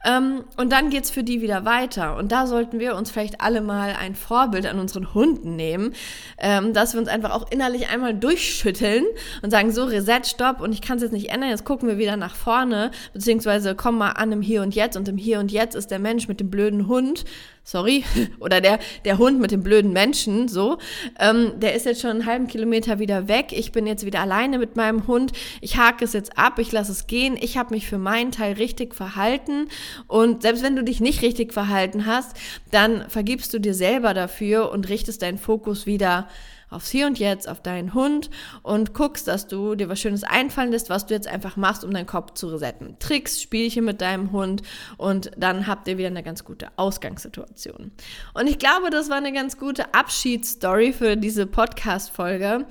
Ähm, 0.08 0.46
und 0.56 0.72
dann 0.72 0.90
geht's 0.90 1.10
für 1.10 1.24
die 1.24 1.42
wieder 1.42 1.66
weiter. 1.66 2.16
Und 2.16 2.32
da 2.32 2.48
sollten 2.48 2.80
wir 2.80 2.96
uns 2.96 3.12
vielleicht 3.12 3.42
alle 3.42 3.60
mal 3.62 3.94
ein 4.00 4.16
Vorbild 4.16 4.66
an 4.66 4.80
unseren 4.80 5.14
Hunden 5.14 5.56
nehmen, 5.56 5.94
ähm, 6.38 6.74
dass 6.74 6.94
wir 6.94 7.02
uns 7.02 7.10
einfach 7.10 7.32
auch 7.32 7.52
innerlich 7.52 7.90
einmal 7.90 8.14
durchschütteln 8.14 9.04
und 9.42 9.52
sagen, 9.52 9.72
so, 9.72 9.84
Reset, 9.84 10.22
Stopp. 10.24 10.62
Und 10.62 10.72
ich 10.72 10.82
kann 10.82 10.98
es 10.98 11.04
jetzt 11.04 11.12
nicht 11.12 11.30
ändern, 11.30 11.50
jetzt 11.50 11.66
gucken 11.66 11.90
wir 11.90 11.98
wieder 11.98 12.16
nach 12.16 12.36
vorne, 12.36 12.92
beziehungsweise 13.14 13.76
komm 13.76 13.98
mal 13.98 14.12
an 14.12 14.32
im 14.32 14.42
Hier 14.42 14.62
und 14.62 14.76
Jetzt. 14.76 14.96
Und 14.96 15.10
im 15.10 15.18
Hier 15.18 15.40
und 15.40 15.52
Jetzt 15.52 15.76
ist 15.76 15.92
der 15.92 16.00
Mensch 16.00 16.30
mit 16.30 16.40
dem 16.40 16.50
blöden 16.50 16.88
Hund 16.88 17.26
sorry, 17.68 18.06
oder 18.40 18.62
der, 18.62 18.80
der 19.04 19.18
Hund 19.18 19.42
mit 19.42 19.52
dem 19.52 19.62
blöden 19.62 19.92
Menschen, 19.92 20.48
so, 20.48 20.78
ähm, 21.20 21.60
der 21.60 21.76
ist 21.76 21.86
jetzt 21.86 22.02
schon 22.02 22.12
einen 22.12 22.26
halben 22.26 22.48
Kilometer 22.48 22.98
wieder 22.98 23.28
weg. 23.28 23.48
Ich 23.52 23.74
bin 23.74 23.86
jetzt 23.86 24.06
wieder 24.06 24.22
alleine 24.22 24.58
mit 24.58 24.78
meinem 24.78 25.06
Hund. 25.06 25.34
Ich 25.60 25.78
hake 25.78 26.06
es 26.06 26.14
jetzt 26.14 26.38
ab, 26.38 26.60
ich 26.60 26.72
lasse 26.72 26.94
es 26.94 27.08
gehen. 27.08 27.38
Ich 27.40 27.58
habe 27.58 27.74
mich 27.74 27.86
für 27.86 27.98
meinen 27.98 28.32
Teil 28.32 28.54
richtig 28.54 28.96
verhalten 28.96 29.68
Und 30.08 30.44
selbst 30.44 30.64
wenn 30.64 30.78
du 30.78 30.84
dich 30.84 31.02
nicht 31.02 31.22
richtig 31.22 31.52
verhalten 31.52 32.06
hast, 32.06 32.38
dann 32.72 33.10
vergibst 33.10 33.54
du 33.54 33.60
dir 33.60 33.74
selber 33.74 34.14
dafür 34.14 34.72
und 34.72 34.88
richtest 34.88 35.22
deinen 35.22 35.38
Fokus 35.38 35.86
wieder 35.86 36.30
aufs 36.70 36.90
Hier 36.90 37.08
und 37.08 37.20
Jetzt, 37.20 37.48
auf 37.48 37.62
deinen 37.62 37.94
Hund 37.94 38.30
und 38.64 38.94
guckst, 38.94 39.28
dass 39.28 39.48
du 39.48 39.76
dir 39.76 39.90
was 39.90 40.00
Schönes 40.00 40.24
einfallen 40.24 40.72
lässt, 40.72 40.90
was 40.90 41.06
du 41.06 41.14
jetzt 41.14 41.28
einfach 41.28 41.56
machst, 41.56 41.84
um 41.84 41.92
deinen 41.92 42.06
Kopf 42.06 42.34
zu 42.34 42.48
resetten. 42.48 42.98
Tricks, 43.00 43.42
Spielchen 43.42 43.86
mit 43.86 44.02
deinem 44.02 44.32
Hund 44.32 44.62
und 44.98 45.32
dann 45.38 45.68
habt 45.68 45.88
ihr 45.88 45.98
wieder 45.98 46.08
eine 46.08 46.24
ganz 46.24 46.44
gute 46.44 46.68
Ausgangssituation. 46.76 47.92
Und 48.34 48.48
ich 48.48 48.60
glaube, 48.60 48.90
das 48.90 49.10
war 49.10 49.18
eine 49.18 49.34
ganz 49.34 49.58
gute 49.58 49.94
Abschiedsstory 49.94 50.94
für 50.94 51.16
diese 51.16 51.46
Podcast-Folge. 51.46 52.66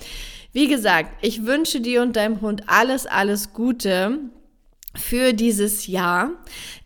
Wie 0.52 0.68
gesagt, 0.68 1.12
ich 1.22 1.44
wünsche 1.44 1.80
dir 1.80 2.02
und 2.02 2.16
deinem 2.16 2.40
Hund 2.40 2.64
alles, 2.66 3.06
alles 3.06 3.52
Gute 3.52 4.18
für 4.94 5.32
dieses 5.32 5.86
Jahr. 5.86 6.30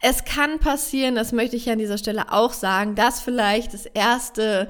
Es 0.00 0.24
kann 0.24 0.58
passieren, 0.58 1.14
das 1.14 1.32
möchte 1.32 1.56
ich 1.56 1.70
an 1.70 1.78
dieser 1.78 1.98
Stelle 1.98 2.32
auch 2.32 2.52
sagen, 2.52 2.94
dass 2.94 3.20
vielleicht 3.20 3.74
das 3.74 3.86
erste 3.86 4.68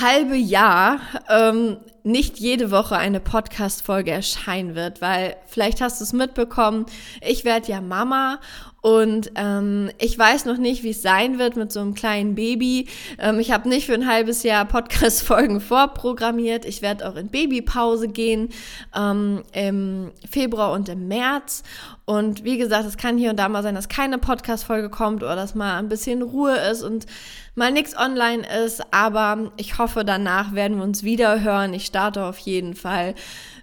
halbe 0.00 0.36
Jahr 0.36 1.00
ähm, 1.28 1.78
nicht 2.04 2.38
jede 2.38 2.70
Woche 2.70 2.96
eine 2.96 3.18
Podcast-Folge 3.18 4.10
erscheinen 4.10 4.74
wird, 4.74 5.00
weil 5.00 5.36
vielleicht 5.46 5.80
hast 5.80 6.00
du 6.00 6.04
es 6.04 6.12
mitbekommen, 6.12 6.84
ich 7.22 7.44
werde 7.44 7.72
ja 7.72 7.80
Mama 7.80 8.40
und 8.84 9.30
ähm, 9.36 9.90
ich 9.98 10.18
weiß 10.18 10.44
noch 10.44 10.58
nicht, 10.58 10.82
wie 10.82 10.90
es 10.90 11.00
sein 11.00 11.38
wird 11.38 11.56
mit 11.56 11.72
so 11.72 11.80
einem 11.80 11.94
kleinen 11.94 12.34
Baby. 12.34 12.86
Ähm, 13.18 13.40
ich 13.40 13.50
habe 13.50 13.66
nicht 13.66 13.86
für 13.86 13.94
ein 13.94 14.06
halbes 14.06 14.42
Jahr 14.42 14.66
Podcast-Folgen 14.66 15.62
vorprogrammiert. 15.62 16.66
Ich 16.66 16.82
werde 16.82 17.08
auch 17.08 17.16
in 17.16 17.28
Babypause 17.28 18.08
gehen 18.08 18.50
ähm, 18.94 19.42
im 19.52 20.12
Februar 20.30 20.72
und 20.72 20.90
im 20.90 21.08
März. 21.08 21.62
Und 22.04 22.44
wie 22.44 22.58
gesagt, 22.58 22.84
es 22.84 22.98
kann 22.98 23.16
hier 23.16 23.30
und 23.30 23.38
da 23.38 23.48
mal 23.48 23.62
sein, 23.62 23.74
dass 23.74 23.88
keine 23.88 24.18
Podcast-Folge 24.18 24.90
kommt 24.90 25.22
oder 25.22 25.34
dass 25.34 25.54
mal 25.54 25.78
ein 25.78 25.88
bisschen 25.88 26.20
Ruhe 26.20 26.54
ist 26.70 26.82
und 26.82 27.06
mal 27.54 27.72
nichts 27.72 27.96
online 27.96 28.42
ist. 28.66 28.82
Aber 28.92 29.50
ich 29.56 29.78
hoffe, 29.78 30.04
danach 30.04 30.52
werden 30.52 30.76
wir 30.76 30.84
uns 30.84 31.02
wieder 31.02 31.40
hören. 31.40 31.72
Ich 31.72 31.90
starte 31.94 32.24
auf 32.24 32.38
jeden 32.38 32.74
Fall 32.74 33.14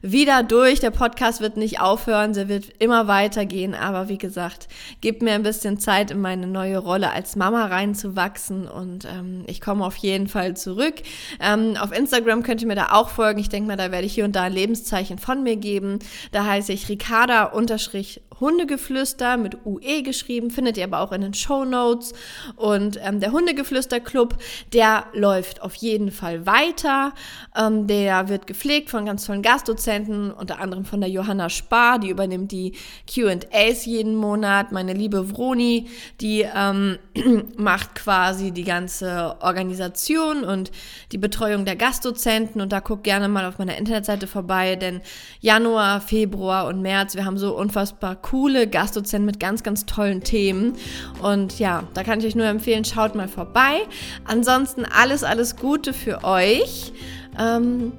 wieder 0.02 0.42
durch. 0.42 0.80
Der 0.80 0.90
Podcast 0.90 1.42
wird 1.42 1.58
nicht 1.58 1.82
aufhören, 1.82 2.32
der 2.32 2.48
wird 2.48 2.64
immer 2.80 3.10
weitergehen. 3.10 3.76
Aber 3.76 4.08
wie 4.08 4.18
gesagt, 4.18 4.70
gebt 5.02 5.22
mir 5.22 5.34
ein 5.34 5.44
bisschen 5.44 5.80
Zeit, 5.80 6.12
in 6.12 6.22
meine 6.22 6.48
neue 6.48 6.78
Rolle 6.78 7.12
als 7.12 7.36
Mama 7.36 7.66
reinzuwachsen. 7.66 8.70
Und 8.70 9.04
ähm, 9.04 9.44
ich 9.48 9.60
komme 9.60 9.86
auf 9.86 9.98
jeden 9.98 10.30
Fall 10.30 10.56
zurück. 10.56 10.96
Ähm, 11.42 11.76
auf 11.78 11.92
Instagram 11.92 12.42
könnt 12.44 12.62
ihr 12.62 12.70
mir 12.70 12.76
da 12.76 12.94
auch 12.94 13.10
folgen. 13.10 13.42
Ich 13.42 13.50
denke 13.50 13.68
mal, 13.68 13.76
da 13.76 13.92
werde 13.92 14.06
ich 14.06 14.14
hier 14.14 14.24
und 14.24 14.34
da 14.34 14.44
ein 14.44 14.54
Lebenszeichen 14.54 15.20
von 15.20 15.44
mir 15.44 15.58
geben. 15.58 16.00
Da 16.32 16.46
heiße 16.46 16.72
ich 16.72 16.88
Ricarda 16.88 17.44
unterstrich 17.44 18.22
Hundegeflüster 18.42 19.38
mit 19.38 19.66
UE 19.66 20.04
geschrieben, 20.04 20.52
findet 20.52 20.78
ihr 20.78 20.84
aber 20.84 21.00
auch 21.00 21.12
in 21.12 21.22
den 21.22 21.34
Show 21.34 21.64
Notes. 21.64 22.14
Und 22.56 23.00
ähm, 23.02 23.20
der 23.20 23.32
Hundegeflüster-Club, 23.32 24.36
der 24.74 25.06
läuft 25.14 25.62
auf 25.62 25.76
jeden 25.76 26.12
Fall 26.12 26.46
weiter. 26.46 27.14
Ähm, 27.56 27.88
der 27.88 28.28
wird 28.30 28.48
gepflegt 28.48 28.90
von 28.90 29.06
ganz 29.06 29.26
tollen 29.26 29.42
Gastdozenten, 29.42 30.32
unter 30.32 30.60
anderem 30.60 30.86
von 30.86 31.00
der 31.00 31.10
Johanna 31.10 31.50
Spar, 31.50 32.00
die 32.00 32.10
übernimmt 32.10 32.52
die 32.52 32.74
QAs 33.08 33.86
jeden 33.86 34.16
Monat. 34.16 34.72
Meine 34.72 34.94
liebe 34.94 35.30
Vroni, 35.30 35.88
die 36.20 36.46
ähm, 36.54 36.98
macht 37.58 37.96
quasi 37.96 38.52
die 38.52 38.64
ganze 38.64 39.38
Organisation 39.42 40.44
und 40.44 40.72
die 41.12 41.18
Betreuung 41.18 41.66
der 41.66 41.76
Gastdozenten. 41.76 42.62
Und 42.62 42.72
da 42.72 42.80
guckt 42.80 43.04
gerne 43.04 43.28
mal 43.28 43.46
auf 43.46 43.60
meiner 43.60 43.78
Internetseite 43.78 44.28
vorbei, 44.28 44.76
denn 44.76 45.02
Januar, 45.40 46.02
Februar 46.02 46.68
und 46.68 46.82
März, 46.82 47.16
wir 47.16 47.26
haben 47.26 47.38
so 47.38 47.56
unfassbar 47.56 48.16
coole 48.32 48.66
Gastdozenten 48.68 49.26
mit 49.26 49.42
ganz, 49.42 49.62
ganz 49.62 49.86
tollen 49.86 50.22
Themen. 50.22 50.74
Und 51.22 51.60
ja, 51.60 51.84
da 51.94 52.04
kann 52.04 52.20
ich 52.20 52.26
euch 52.26 52.36
nur 52.36 52.46
empfehlen, 52.46 52.86
schaut 52.86 53.14
mal 53.14 53.28
vorbei. 53.28 53.82
Ansonsten 54.24 54.86
alles, 54.86 55.24
alles 55.24 55.58
Gute 55.58 55.92
für 55.92 56.24
euch. 56.24 56.94
Ähm, 57.38 57.92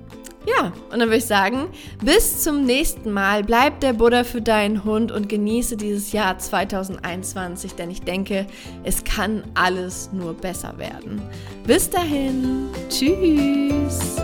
ja, 0.47 0.73
und 0.91 0.99
dann 0.99 1.09
würde 1.09 1.19
ich 1.19 1.27
sagen, 1.27 1.69
bis 2.03 2.43
zum 2.43 2.65
nächsten 2.65 3.13
Mal. 3.13 3.45
Bleib 3.45 3.81
der 3.81 3.93
Buddha 3.93 4.25
für 4.25 4.41
deinen 4.41 4.85
Hund 4.85 5.13
und 5.13 5.29
genieße 5.29 5.77
dieses 5.77 6.13
Jahr 6.13 6.39
2021, 6.39 7.75
denn 7.75 7.91
ich 7.91 8.01
denke, 8.03 8.47
es 8.83 9.05
kann 9.05 9.45
alles 9.55 10.11
nur 10.13 10.33
besser 10.35 10.79
werden. 10.79 11.23
Bis 11.65 11.91
dahin, 11.91 12.69
tschüss. 12.89 14.17